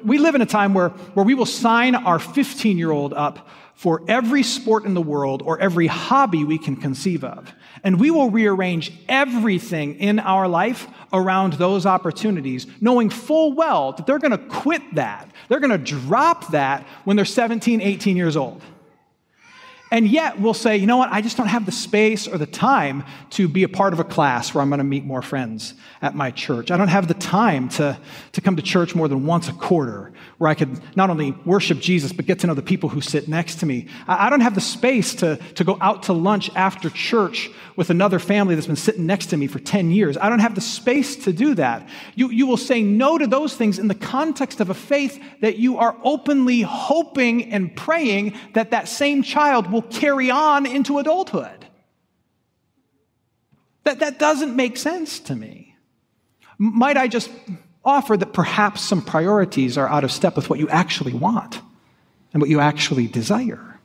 we 0.03 0.17
live 0.17 0.35
in 0.35 0.41
a 0.41 0.45
time 0.45 0.73
where, 0.73 0.89
where 0.89 1.25
we 1.25 1.33
will 1.33 1.45
sign 1.45 1.95
our 1.95 2.19
15 2.19 2.77
year 2.77 2.91
old 2.91 3.13
up 3.13 3.49
for 3.75 4.01
every 4.07 4.43
sport 4.43 4.85
in 4.85 4.93
the 4.93 5.01
world 5.01 5.41
or 5.41 5.59
every 5.59 5.87
hobby 5.87 6.43
we 6.43 6.57
can 6.57 6.75
conceive 6.75 7.23
of. 7.23 7.51
And 7.83 7.99
we 7.99 8.11
will 8.11 8.29
rearrange 8.29 8.93
everything 9.09 9.95
in 9.95 10.19
our 10.19 10.47
life 10.47 10.87
around 11.11 11.53
those 11.53 11.85
opportunities, 11.85 12.67
knowing 12.79 13.09
full 13.09 13.53
well 13.53 13.93
that 13.93 14.05
they're 14.05 14.19
going 14.19 14.31
to 14.31 14.37
quit 14.37 14.81
that. 14.95 15.29
They're 15.49 15.59
going 15.59 15.71
to 15.71 15.77
drop 15.77 16.51
that 16.51 16.85
when 17.03 17.15
they're 17.15 17.25
17, 17.25 17.81
18 17.81 18.15
years 18.15 18.37
old. 18.37 18.61
And 19.93 20.07
yet 20.07 20.39
we'll 20.39 20.55
say, 20.55 20.75
you 20.77 20.87
know 20.87 20.97
what, 20.97 21.11
I 21.11 21.21
just 21.21 21.37
don't 21.37 21.45
have 21.45 21.67
the 21.67 21.71
space 21.71 22.27
or 22.27 22.39
the 22.39 22.47
time 22.47 23.03
to 23.29 23.47
be 23.47 23.61
a 23.61 23.69
part 23.69 23.93
of 23.93 23.99
a 23.99 24.03
class 24.03 24.51
where 24.51 24.63
I'm 24.63 24.69
going 24.69 24.79
to 24.79 24.83
meet 24.83 25.05
more 25.05 25.21
friends 25.21 25.75
at 26.01 26.15
my 26.15 26.31
church. 26.31 26.71
I 26.71 26.77
don't 26.77 26.87
have 26.87 27.07
the 27.07 27.13
time 27.13 27.69
to, 27.69 27.99
to 28.31 28.41
come 28.41 28.55
to 28.55 28.63
church 28.63 28.95
more 28.95 29.07
than 29.07 29.27
once 29.27 29.49
a 29.49 29.53
quarter 29.53 30.11
where 30.39 30.49
I 30.49 30.55
could 30.55 30.81
not 30.97 31.11
only 31.11 31.33
worship 31.45 31.79
Jesus, 31.79 32.11
but 32.11 32.25
get 32.25 32.39
to 32.39 32.47
know 32.47 32.55
the 32.55 32.63
people 32.63 32.89
who 32.89 33.01
sit 33.01 33.27
next 33.27 33.59
to 33.59 33.67
me. 33.67 33.87
I, 34.07 34.25
I 34.25 34.29
don't 34.31 34.41
have 34.41 34.55
the 34.55 34.61
space 34.61 35.13
to, 35.15 35.35
to 35.53 35.63
go 35.63 35.77
out 35.79 36.01
to 36.03 36.13
lunch 36.13 36.49
after 36.55 36.89
church 36.89 37.51
with 37.75 37.91
another 37.91 38.17
family 38.17 38.55
that's 38.55 38.65
been 38.65 38.75
sitting 38.75 39.05
next 39.05 39.27
to 39.27 39.37
me 39.37 39.45
for 39.45 39.59
10 39.59 39.91
years. 39.91 40.17
I 40.17 40.27
don't 40.29 40.39
have 40.39 40.55
the 40.55 40.61
space 40.61 41.17
to 41.17 41.33
do 41.33 41.53
that. 41.53 41.87
You, 42.15 42.31
you 42.31 42.47
will 42.47 42.57
say 42.57 42.81
no 42.81 43.19
to 43.19 43.27
those 43.27 43.55
things 43.55 43.77
in 43.77 43.89
the 43.89 43.95
context 43.95 44.59
of 44.59 44.71
a 44.71 44.73
faith 44.73 45.23
that 45.41 45.57
you 45.57 45.77
are 45.77 45.95
openly 46.03 46.61
hoping 46.61 47.53
and 47.53 47.75
praying 47.75 48.33
that 48.53 48.71
that 48.71 48.87
same 48.87 49.21
child 49.21 49.71
will 49.71 49.82
carry 49.91 50.31
on 50.31 50.65
into 50.65 50.99
adulthood. 50.99 51.65
That, 53.83 53.99
that 53.99 54.19
doesn't 54.19 54.55
make 54.55 54.77
sense 54.77 55.19
to 55.21 55.35
me. 55.35 55.75
Might 56.57 56.97
I 56.97 57.07
just 57.07 57.29
offer 57.83 58.15
that 58.15 58.33
perhaps 58.33 58.81
some 58.81 59.01
priorities 59.01 59.77
are 59.77 59.87
out 59.87 60.03
of 60.03 60.11
step 60.11 60.35
with 60.35 60.49
what 60.49 60.59
you 60.59 60.69
actually 60.69 61.13
want 61.13 61.61
and 62.31 62.41
what 62.41 62.49
you 62.49 62.59
actually 62.59 63.07
desire? 63.07 63.79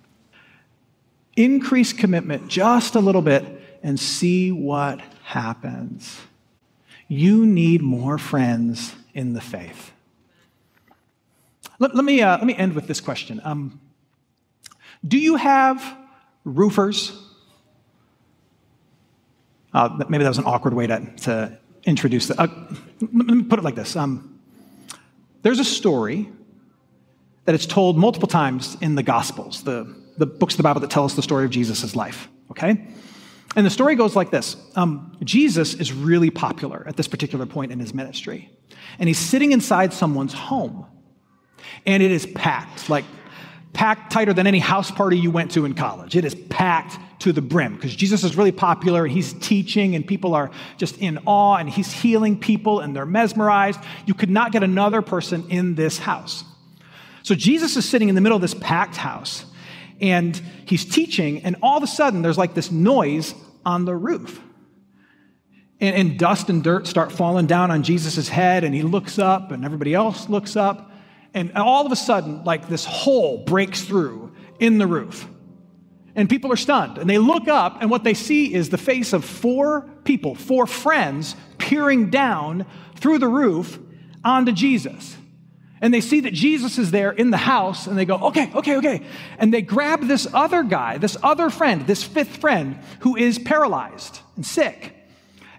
Increase 1.36 1.92
commitment 1.92 2.48
just 2.48 2.94
a 2.94 3.00
little 3.00 3.22
bit 3.22 3.44
and 3.82 3.98
see 3.98 4.52
what 4.52 5.00
happens. 5.24 6.20
You 7.08 7.46
need 7.46 7.82
more 7.82 8.18
friends 8.18 8.94
in 9.14 9.32
the 9.32 9.40
faith. 9.40 9.92
Let, 11.78 11.94
let 11.94 12.04
me, 12.04 12.22
uh, 12.22 12.36
let 12.36 12.46
me 12.46 12.54
end 12.54 12.74
with 12.74 12.86
this 12.86 13.00
question 13.00 13.40
um, 13.44 13.80
Do 15.06 15.18
you 15.18 15.36
have 15.36 15.96
roofers? 16.44 17.12
Uh, 19.72 20.04
maybe 20.08 20.24
that 20.24 20.30
was 20.30 20.38
an 20.38 20.46
awkward 20.46 20.74
way 20.74 20.86
to, 20.86 21.16
to 21.18 21.58
introduce 21.84 22.26
that. 22.28 22.38
Uh, 22.38 22.48
let 23.12 23.26
me 23.26 23.42
put 23.42 23.58
it 23.58 23.62
like 23.62 23.74
this 23.74 23.96
um, 23.96 24.40
There's 25.42 25.60
a 25.60 25.64
story 25.64 26.28
that 27.44 27.54
it's 27.54 27.66
told 27.66 27.96
multiple 27.96 28.28
times 28.28 28.76
in 28.80 28.94
the 28.94 29.02
Gospels, 29.02 29.62
the, 29.62 29.94
the 30.18 30.26
books 30.26 30.54
of 30.54 30.58
the 30.58 30.62
Bible 30.62 30.80
that 30.80 30.90
tell 30.90 31.04
us 31.04 31.14
the 31.14 31.22
story 31.22 31.44
of 31.44 31.50
Jesus' 31.50 31.96
life, 31.96 32.28
okay? 32.50 32.86
And 33.56 33.64
the 33.64 33.70
story 33.70 33.94
goes 33.94 34.14
like 34.14 34.30
this 34.30 34.56
um, 34.76 35.16
Jesus 35.24 35.74
is 35.74 35.92
really 35.92 36.30
popular 36.30 36.84
at 36.86 36.96
this 36.96 37.08
particular 37.08 37.46
point 37.46 37.72
in 37.72 37.80
his 37.80 37.94
ministry. 37.94 38.50
And 38.98 39.08
he's 39.08 39.18
sitting 39.18 39.52
inside 39.52 39.92
someone's 39.92 40.34
home. 40.34 40.86
And 41.86 42.02
it 42.02 42.10
is 42.10 42.26
packed, 42.26 42.88
like 42.88 43.04
packed 43.72 44.12
tighter 44.12 44.32
than 44.32 44.46
any 44.46 44.58
house 44.58 44.90
party 44.90 45.18
you 45.18 45.30
went 45.30 45.52
to 45.52 45.64
in 45.64 45.74
college. 45.74 46.16
It 46.16 46.24
is 46.24 46.34
packed 46.34 46.98
to 47.20 47.32
the 47.32 47.42
brim 47.42 47.74
because 47.74 47.94
Jesus 47.94 48.24
is 48.24 48.36
really 48.36 48.52
popular 48.52 49.04
and 49.04 49.12
he's 49.12 49.32
teaching 49.34 49.94
and 49.94 50.06
people 50.06 50.34
are 50.34 50.50
just 50.76 50.98
in 50.98 51.18
awe 51.26 51.56
and 51.56 51.68
he's 51.68 51.92
healing 51.92 52.38
people 52.38 52.80
and 52.80 52.94
they're 52.94 53.06
mesmerized. 53.06 53.80
You 54.06 54.14
could 54.14 54.30
not 54.30 54.52
get 54.52 54.62
another 54.62 55.02
person 55.02 55.48
in 55.50 55.74
this 55.74 55.98
house. 55.98 56.44
So 57.22 57.34
Jesus 57.34 57.76
is 57.76 57.88
sitting 57.88 58.08
in 58.08 58.14
the 58.14 58.20
middle 58.20 58.36
of 58.36 58.42
this 58.42 58.54
packed 58.54 58.96
house 58.96 59.44
and 60.00 60.40
he's 60.64 60.84
teaching, 60.84 61.42
and 61.44 61.56
all 61.62 61.76
of 61.76 61.82
a 61.82 61.88
sudden 61.88 62.22
there's 62.22 62.38
like 62.38 62.54
this 62.54 62.70
noise 62.70 63.34
on 63.64 63.84
the 63.84 63.94
roof. 63.94 64.40
And, 65.80 65.94
and 65.94 66.18
dust 66.18 66.48
and 66.50 66.62
dirt 66.62 66.86
start 66.86 67.12
falling 67.12 67.46
down 67.46 67.70
on 67.70 67.82
Jesus' 67.82 68.28
head, 68.28 68.64
and 68.64 68.74
he 68.74 68.82
looks 68.82 69.18
up, 69.18 69.50
and 69.50 69.64
everybody 69.64 69.94
else 69.94 70.28
looks 70.28 70.56
up. 70.56 70.92
And 71.46 71.56
all 71.56 71.86
of 71.86 71.92
a 71.92 71.96
sudden, 71.96 72.44
like 72.44 72.68
this 72.68 72.84
hole 72.84 73.44
breaks 73.44 73.82
through 73.82 74.32
in 74.58 74.78
the 74.78 74.86
roof. 74.86 75.28
And 76.14 76.28
people 76.28 76.52
are 76.52 76.56
stunned. 76.56 76.98
And 76.98 77.08
they 77.08 77.18
look 77.18 77.46
up, 77.46 77.78
and 77.80 77.90
what 77.90 78.02
they 78.02 78.14
see 78.14 78.52
is 78.52 78.70
the 78.70 78.78
face 78.78 79.12
of 79.12 79.24
four 79.24 79.82
people, 80.04 80.34
four 80.34 80.66
friends, 80.66 81.36
peering 81.58 82.10
down 82.10 82.66
through 82.96 83.18
the 83.18 83.28
roof 83.28 83.78
onto 84.24 84.52
Jesus. 84.52 85.16
And 85.80 85.94
they 85.94 86.00
see 86.00 86.20
that 86.20 86.34
Jesus 86.34 86.76
is 86.76 86.90
there 86.90 87.12
in 87.12 87.30
the 87.30 87.36
house, 87.36 87.86
and 87.86 87.96
they 87.96 88.04
go, 88.04 88.16
okay, 88.16 88.50
okay, 88.52 88.76
okay. 88.78 89.06
And 89.38 89.54
they 89.54 89.62
grab 89.62 90.08
this 90.08 90.26
other 90.34 90.64
guy, 90.64 90.98
this 90.98 91.16
other 91.22 91.50
friend, 91.50 91.86
this 91.86 92.02
fifth 92.02 92.38
friend, 92.38 92.80
who 93.00 93.14
is 93.14 93.38
paralyzed 93.38 94.18
and 94.34 94.44
sick. 94.44 94.92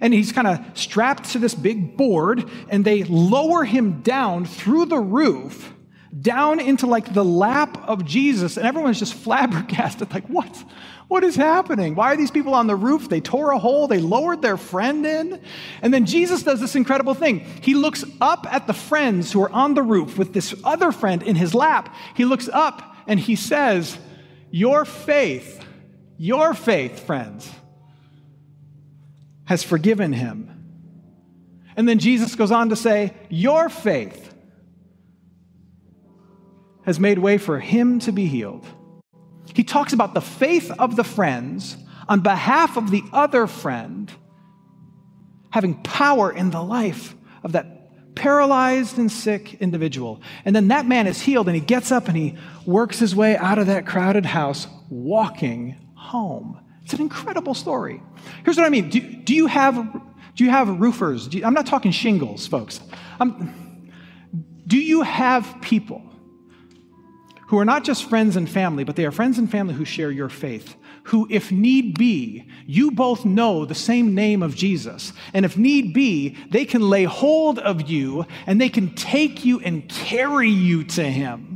And 0.01 0.13
he's 0.13 0.31
kind 0.31 0.47
of 0.47 0.59
strapped 0.75 1.31
to 1.31 1.39
this 1.39 1.53
big 1.53 1.97
board, 1.97 2.49
and 2.69 2.85
they 2.85 3.03
lower 3.03 3.63
him 3.63 4.01
down 4.01 4.45
through 4.45 4.85
the 4.85 4.99
roof, 4.99 5.73
down 6.19 6.59
into 6.59 6.87
like 6.87 7.13
the 7.13 7.25
lap 7.25 7.77
of 7.87 8.05
Jesus. 8.05 8.57
And 8.57 8.65
everyone's 8.65 8.99
just 8.99 9.13
flabbergasted, 9.23 10.13
like, 10.13 10.27
what? 10.27 10.63
What 11.09 11.23
is 11.23 11.35
happening? 11.35 11.95
Why 11.95 12.13
are 12.13 12.17
these 12.17 12.29
people 12.29 12.53
on 12.53 12.67
the 12.67 12.75
roof? 12.75 13.09
They 13.09 13.19
tore 13.19 13.51
a 13.51 13.57
hole, 13.57 13.87
they 13.87 13.97
lowered 13.97 14.43
their 14.43 14.57
friend 14.57 15.03
in. 15.05 15.41
And 15.81 15.91
then 15.91 16.05
Jesus 16.05 16.43
does 16.43 16.59
this 16.61 16.75
incredible 16.75 17.15
thing. 17.15 17.39
He 17.39 17.73
looks 17.73 18.05
up 18.21 18.45
at 18.51 18.67
the 18.67 18.73
friends 18.73 19.31
who 19.31 19.41
are 19.41 19.51
on 19.51 19.73
the 19.73 19.81
roof 19.81 20.19
with 20.19 20.33
this 20.33 20.53
other 20.63 20.91
friend 20.91 21.23
in 21.23 21.35
his 21.35 21.55
lap. 21.55 21.93
He 22.15 22.25
looks 22.25 22.47
up 22.47 22.95
and 23.07 23.19
he 23.19 23.35
says, 23.35 23.97
Your 24.51 24.85
faith, 24.85 25.65
your 26.19 26.53
faith, 26.53 26.99
friends, 26.99 27.51
has 29.49 29.63
forgiven 29.63 30.13
him. 30.13 30.47
And 31.75 31.89
then 31.89 31.97
Jesus 31.97 32.35
goes 32.35 32.51
on 32.51 32.69
to 32.69 32.75
say, 32.75 33.15
Your 33.29 33.67
faith 33.67 34.31
has 36.85 36.99
made 36.99 37.17
way 37.17 37.39
for 37.39 37.59
him 37.59 37.97
to 38.01 38.11
be 38.11 38.27
healed. 38.27 38.63
He 39.55 39.63
talks 39.63 39.91
about 39.91 40.13
the 40.13 40.21
faith 40.21 40.71
of 40.77 40.95
the 40.95 41.03
friends 41.03 41.77
on 42.07 42.19
behalf 42.19 42.77
of 42.77 42.91
the 42.91 43.01
other 43.11 43.47
friend 43.47 44.11
having 45.49 45.81
power 45.81 46.31
in 46.31 46.51
the 46.51 46.61
life 46.61 47.15
of 47.43 47.53
that 47.53 48.15
paralyzed 48.15 48.99
and 48.99 49.11
sick 49.11 49.55
individual. 49.55 50.21
And 50.45 50.55
then 50.55 50.67
that 50.67 50.85
man 50.85 51.07
is 51.07 51.19
healed 51.21 51.47
and 51.47 51.55
he 51.55 51.61
gets 51.61 51.91
up 51.91 52.07
and 52.07 52.15
he 52.15 52.37
works 52.67 52.99
his 52.99 53.15
way 53.15 53.35
out 53.35 53.57
of 53.57 53.65
that 53.65 53.87
crowded 53.87 54.27
house 54.27 54.67
walking 54.89 55.75
home. 55.95 56.59
It's 56.89 56.95
an 56.95 57.01
incredible 57.01 57.53
story. 57.53 58.01
Here's 58.43 58.57
what 58.57 58.65
I 58.65 58.69
mean. 58.69 58.89
Do, 58.89 58.99
do 58.99 59.35
you 59.35 59.45
have 59.45 59.75
do 60.33 60.43
you 60.43 60.49
have 60.49 60.79
roofers? 60.79 61.31
You, 61.31 61.45
I'm 61.45 61.53
not 61.53 61.67
talking 61.67 61.91
shingles, 61.91 62.47
folks. 62.47 62.79
I'm, 63.19 63.93
do 64.65 64.79
you 64.79 65.03
have 65.03 65.57
people 65.61 66.01
who 67.49 67.59
are 67.59 67.65
not 67.65 67.83
just 67.83 68.09
friends 68.09 68.35
and 68.35 68.49
family, 68.49 68.83
but 68.83 68.95
they 68.95 69.05
are 69.05 69.11
friends 69.11 69.37
and 69.37 69.51
family 69.51 69.75
who 69.75 69.85
share 69.85 70.09
your 70.09 70.29
faith, 70.29 70.75
who, 71.03 71.27
if 71.29 71.51
need 71.51 71.95
be, 71.95 72.47
you 72.65 72.89
both 72.89 73.23
know 73.23 73.65
the 73.65 73.75
same 73.75 74.15
name 74.15 74.41
of 74.41 74.55
Jesus. 74.55 75.13
And 75.33 75.45
if 75.45 75.57
need 75.57 75.93
be, 75.93 76.37
they 76.49 76.65
can 76.65 76.81
lay 76.81 77.03
hold 77.03 77.59
of 77.59 77.87
you 77.87 78.25
and 78.47 78.59
they 78.59 78.69
can 78.69 78.95
take 78.95 79.45
you 79.45 79.59
and 79.59 79.87
carry 79.87 80.49
you 80.49 80.83
to 80.85 81.03
Him. 81.03 81.48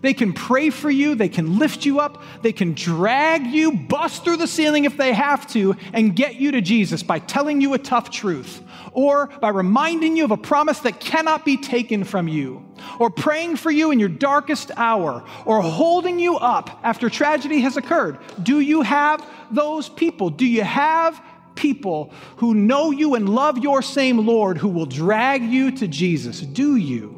They 0.00 0.14
can 0.14 0.32
pray 0.32 0.70
for 0.70 0.90
you, 0.90 1.14
they 1.14 1.28
can 1.28 1.58
lift 1.58 1.84
you 1.84 2.00
up, 2.00 2.22
they 2.42 2.52
can 2.52 2.74
drag 2.74 3.46
you, 3.46 3.72
bust 3.72 4.24
through 4.24 4.36
the 4.36 4.46
ceiling 4.46 4.84
if 4.84 4.96
they 4.96 5.12
have 5.12 5.46
to, 5.52 5.76
and 5.92 6.14
get 6.14 6.36
you 6.36 6.52
to 6.52 6.60
Jesus 6.60 7.02
by 7.02 7.18
telling 7.18 7.60
you 7.60 7.74
a 7.74 7.78
tough 7.78 8.10
truth, 8.10 8.62
or 8.92 9.26
by 9.40 9.48
reminding 9.48 10.16
you 10.16 10.24
of 10.24 10.30
a 10.30 10.36
promise 10.36 10.80
that 10.80 11.00
cannot 11.00 11.44
be 11.44 11.56
taken 11.56 12.04
from 12.04 12.28
you, 12.28 12.64
or 12.98 13.10
praying 13.10 13.56
for 13.56 13.70
you 13.70 13.90
in 13.90 13.98
your 13.98 14.08
darkest 14.08 14.70
hour, 14.76 15.24
or 15.44 15.62
holding 15.62 16.18
you 16.18 16.36
up 16.36 16.80
after 16.82 17.10
tragedy 17.10 17.60
has 17.60 17.76
occurred. 17.76 18.18
Do 18.42 18.60
you 18.60 18.82
have 18.82 19.24
those 19.50 19.88
people? 19.88 20.30
Do 20.30 20.46
you 20.46 20.62
have 20.62 21.20
people 21.54 22.12
who 22.36 22.54
know 22.54 22.92
you 22.92 23.16
and 23.16 23.28
love 23.28 23.58
your 23.58 23.82
same 23.82 24.24
Lord 24.26 24.58
who 24.58 24.68
will 24.68 24.86
drag 24.86 25.42
you 25.42 25.72
to 25.72 25.88
Jesus? 25.88 26.40
Do 26.40 26.76
you? 26.76 27.17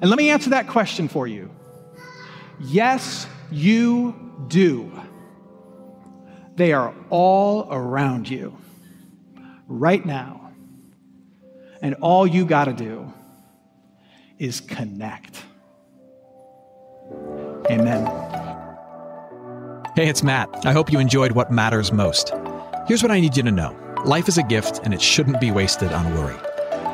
And 0.00 0.08
let 0.08 0.16
me 0.16 0.30
answer 0.30 0.50
that 0.50 0.66
question 0.66 1.08
for 1.08 1.26
you. 1.26 1.50
Yes, 2.58 3.26
you 3.50 4.14
do. 4.48 4.90
They 6.56 6.72
are 6.72 6.94
all 7.10 7.68
around 7.70 8.28
you 8.28 8.56
right 9.66 10.04
now. 10.04 10.52
And 11.82 11.94
all 12.00 12.26
you 12.26 12.44
got 12.44 12.66
to 12.66 12.72
do 12.72 13.12
is 14.38 14.60
connect. 14.60 15.42
Amen. 17.70 18.06
Hey, 19.96 20.08
it's 20.08 20.22
Matt. 20.22 20.64
I 20.64 20.72
hope 20.72 20.92
you 20.92 20.98
enjoyed 20.98 21.32
what 21.32 21.50
matters 21.50 21.92
most. 21.92 22.32
Here's 22.86 23.02
what 23.02 23.10
I 23.10 23.20
need 23.20 23.36
you 23.36 23.42
to 23.42 23.50
know 23.50 23.76
life 24.04 24.28
is 24.28 24.38
a 24.38 24.42
gift, 24.42 24.80
and 24.82 24.94
it 24.94 25.02
shouldn't 25.02 25.40
be 25.40 25.50
wasted 25.50 25.92
on 25.92 26.14
worry. 26.14 26.36